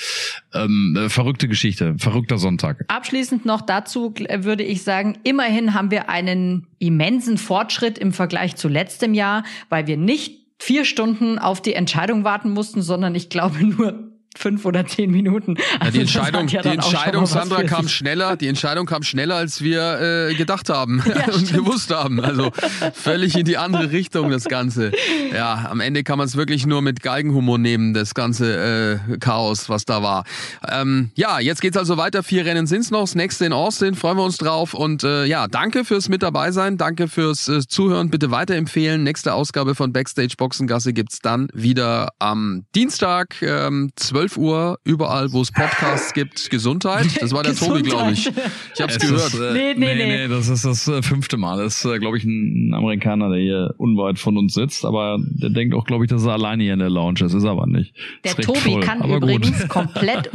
[0.53, 2.85] ähm, äh, verrückte Geschichte, verrückter Sonntag.
[2.88, 8.67] Abschließend noch dazu würde ich sagen, immerhin haben wir einen immensen Fortschritt im Vergleich zu
[8.67, 13.63] letztem Jahr, weil wir nicht vier Stunden auf die Entscheidung warten mussten, sondern ich glaube
[13.65, 14.07] nur
[14.38, 15.55] fünf oder zehn Minuten.
[15.79, 18.35] Also ja, die Entscheidung, ja die Entscheidung Sandra, kam schneller.
[18.38, 22.19] Die Entscheidung kam schneller, als wir äh, gedacht haben ja, und gewusst haben.
[22.19, 22.51] Also
[22.93, 24.91] völlig in die andere Richtung das Ganze.
[25.33, 29.69] Ja, am Ende kann man es wirklich nur mit Galgenhumor nehmen, das ganze äh, Chaos,
[29.69, 30.23] was da war.
[30.69, 32.23] Ähm, ja, jetzt geht's also weiter.
[32.23, 33.01] Vier Rennen sind's noch.
[33.01, 33.95] Das nächste in Austin.
[33.95, 34.73] Freuen wir uns drauf.
[34.73, 36.77] Und äh, ja, danke fürs mit dabei sein.
[36.77, 38.09] Danke fürs äh, Zuhören.
[38.09, 39.03] Bitte weiterempfehlen.
[39.03, 45.41] Nächste Ausgabe von Backstage Boxengasse gibt's dann wieder am Dienstag, ähm, 12 Uhr, überall, wo
[45.41, 46.49] es Podcasts gibt.
[46.49, 47.21] Gesundheit.
[47.21, 48.28] Das war der Tobi, glaube ich.
[48.28, 49.34] Ich habe es gehört.
[49.34, 51.63] Ist, äh, nee, nee, nee, nee, das ist das äh, fünfte Mal.
[51.63, 54.84] Das ist, äh, glaube ich, ein Amerikaner, der hier unweit von uns sitzt.
[54.86, 57.34] Aber der denkt auch, glaube ich, dass er alleine hier in der Lounge ist.
[57.34, 57.93] Ist aber nicht.
[58.23, 58.82] Der Tobi voll.
[58.82, 59.69] kann übrigens gut.
[59.69, 60.32] komplett,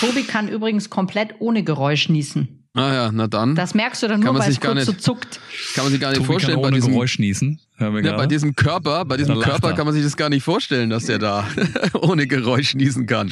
[0.00, 2.57] Tobi kann übrigens komplett ohne Geräusch niesen.
[2.78, 3.54] Ah ja, na dann.
[3.54, 5.40] Das merkst du dann nur, weil es kurz nicht, so zuckt.
[5.74, 6.54] Kann man sich gar nicht Tobi vorstellen.
[6.54, 7.60] Kann ohne bei diesem Geräusch niesen.
[7.80, 11.06] Ja, bei diesem Körper, bei diesem Körper kann man sich das gar nicht vorstellen, dass
[11.06, 11.46] der da
[12.00, 13.30] ohne Geräusch niesen kann.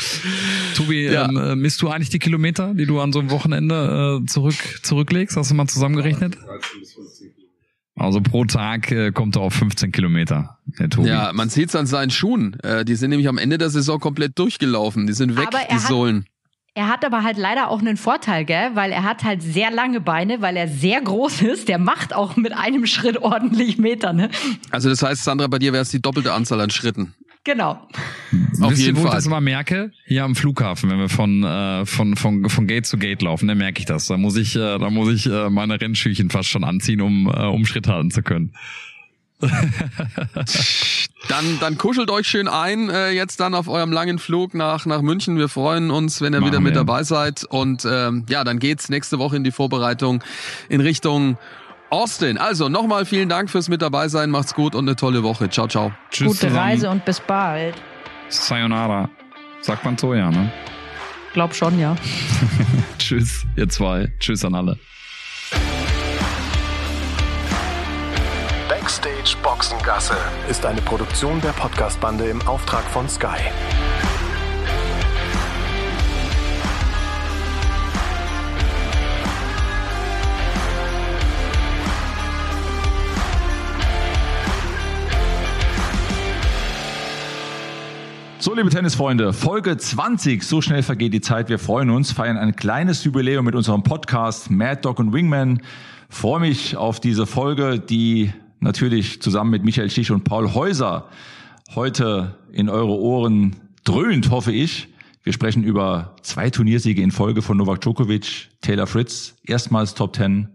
[0.76, 1.28] Tobi, ja.
[1.28, 4.54] ähm, äh, misst du eigentlich die Kilometer, die du an so einem Wochenende äh, zurück
[4.82, 5.36] zurücklegst?
[5.36, 6.38] Hast du mal zusammengerechnet?
[7.96, 11.08] Also pro Tag äh, kommt er auf 15 Kilometer, der Tobi.
[11.08, 12.60] Ja, man sieht es an seinen Schuhen.
[12.60, 15.06] Äh, die sind nämlich am Ende der Saison komplett durchgelaufen.
[15.06, 16.26] Die sind weg, die Sohlen.
[16.76, 18.72] Er hat aber halt leider auch einen Vorteil, gell?
[18.74, 21.68] Weil er hat halt sehr lange Beine, weil er sehr groß ist.
[21.68, 24.28] Der macht auch mit einem Schritt ordentlich Meter, ne?
[24.70, 27.14] Also das heißt, Sandra, bei dir wäre es die doppelte Anzahl an Schritten.
[27.44, 27.70] Genau.
[27.70, 29.12] Auf Wisst jeden ihr, wo Fall.
[29.12, 29.90] ich das immer merke?
[30.04, 33.56] Hier am Flughafen, wenn wir von, äh, von, von, von Gate zu Gate laufen, dann
[33.56, 34.08] merke ich das.
[34.08, 37.46] Da muss ich, äh, da muss ich äh, meine Rennschüchen fast schon anziehen, um, äh,
[37.46, 38.52] um Schritt halten zu können.
[41.28, 45.02] Dann, dann kuschelt euch schön ein, äh, jetzt dann auf eurem langen Flug nach, nach
[45.02, 45.36] München.
[45.36, 46.80] Wir freuen uns, wenn ihr Machen wieder mit wir.
[46.84, 47.44] dabei seid.
[47.44, 50.22] Und ähm, ja, dann geht's nächste Woche in die Vorbereitung
[50.68, 51.36] in Richtung
[51.90, 52.38] Austin.
[52.38, 54.30] Also nochmal vielen Dank fürs mit dabei sein.
[54.30, 55.50] Macht's gut und eine tolle Woche.
[55.50, 55.92] Ciao, ciao.
[56.10, 56.56] Tschüss Gute zusammen.
[56.58, 57.74] Reise und bis bald.
[58.28, 59.08] Sayonara.
[59.60, 60.50] Sagt man so, ja, ne?
[61.32, 61.96] Glaub schon, ja.
[62.98, 64.12] Tschüss, ihr zwei.
[64.18, 64.78] Tschüss an alle.
[68.86, 70.14] Backstage Boxengasse
[70.48, 73.26] ist eine Produktion der Podcastbande im Auftrag von Sky.
[88.38, 92.54] So, liebe Tennisfreunde, Folge 20, so schnell vergeht die Zeit, wir freuen uns, feiern ein
[92.54, 95.60] kleines Jubiläum mit unserem Podcast Mad Dog und Wingman.
[96.08, 101.08] Freue mich auf diese Folge, die natürlich zusammen mit Michael Stich und Paul Häuser
[101.74, 104.88] heute in eure Ohren dröhnt, hoffe ich.
[105.22, 110.48] Wir sprechen über zwei Turniersiege in Folge von Novak Djokovic, Taylor Fritz, erstmals Top Ten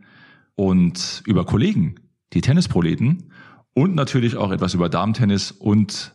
[0.55, 1.95] und über Kollegen,
[2.33, 3.31] die Tennisproleten
[3.73, 6.13] und natürlich auch etwas über Damentennis und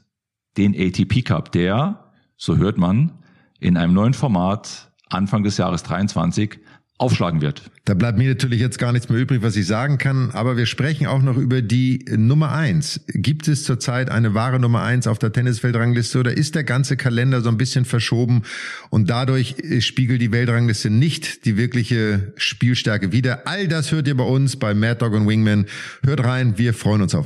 [0.56, 3.12] den ATP Cup, der, so hört man,
[3.60, 6.58] in einem neuen Format Anfang des Jahres 23
[6.98, 7.62] aufschlagen wird.
[7.84, 10.66] Da bleibt mir natürlich jetzt gar nichts mehr übrig, was ich sagen kann, aber wir
[10.66, 13.00] sprechen auch noch über die Nummer eins.
[13.08, 17.42] Gibt es zurzeit eine wahre Nummer eins auf der Tennisfeldrangliste oder ist der ganze Kalender
[17.42, 18.42] so ein bisschen verschoben
[18.90, 23.46] und dadurch spiegelt die Weltrangliste nicht die wirkliche Spielstärke wider?
[23.46, 25.66] All das hört ihr bei uns bei Mad Dog und Wingman.
[26.02, 27.24] Hört rein, wir freuen uns auf euch.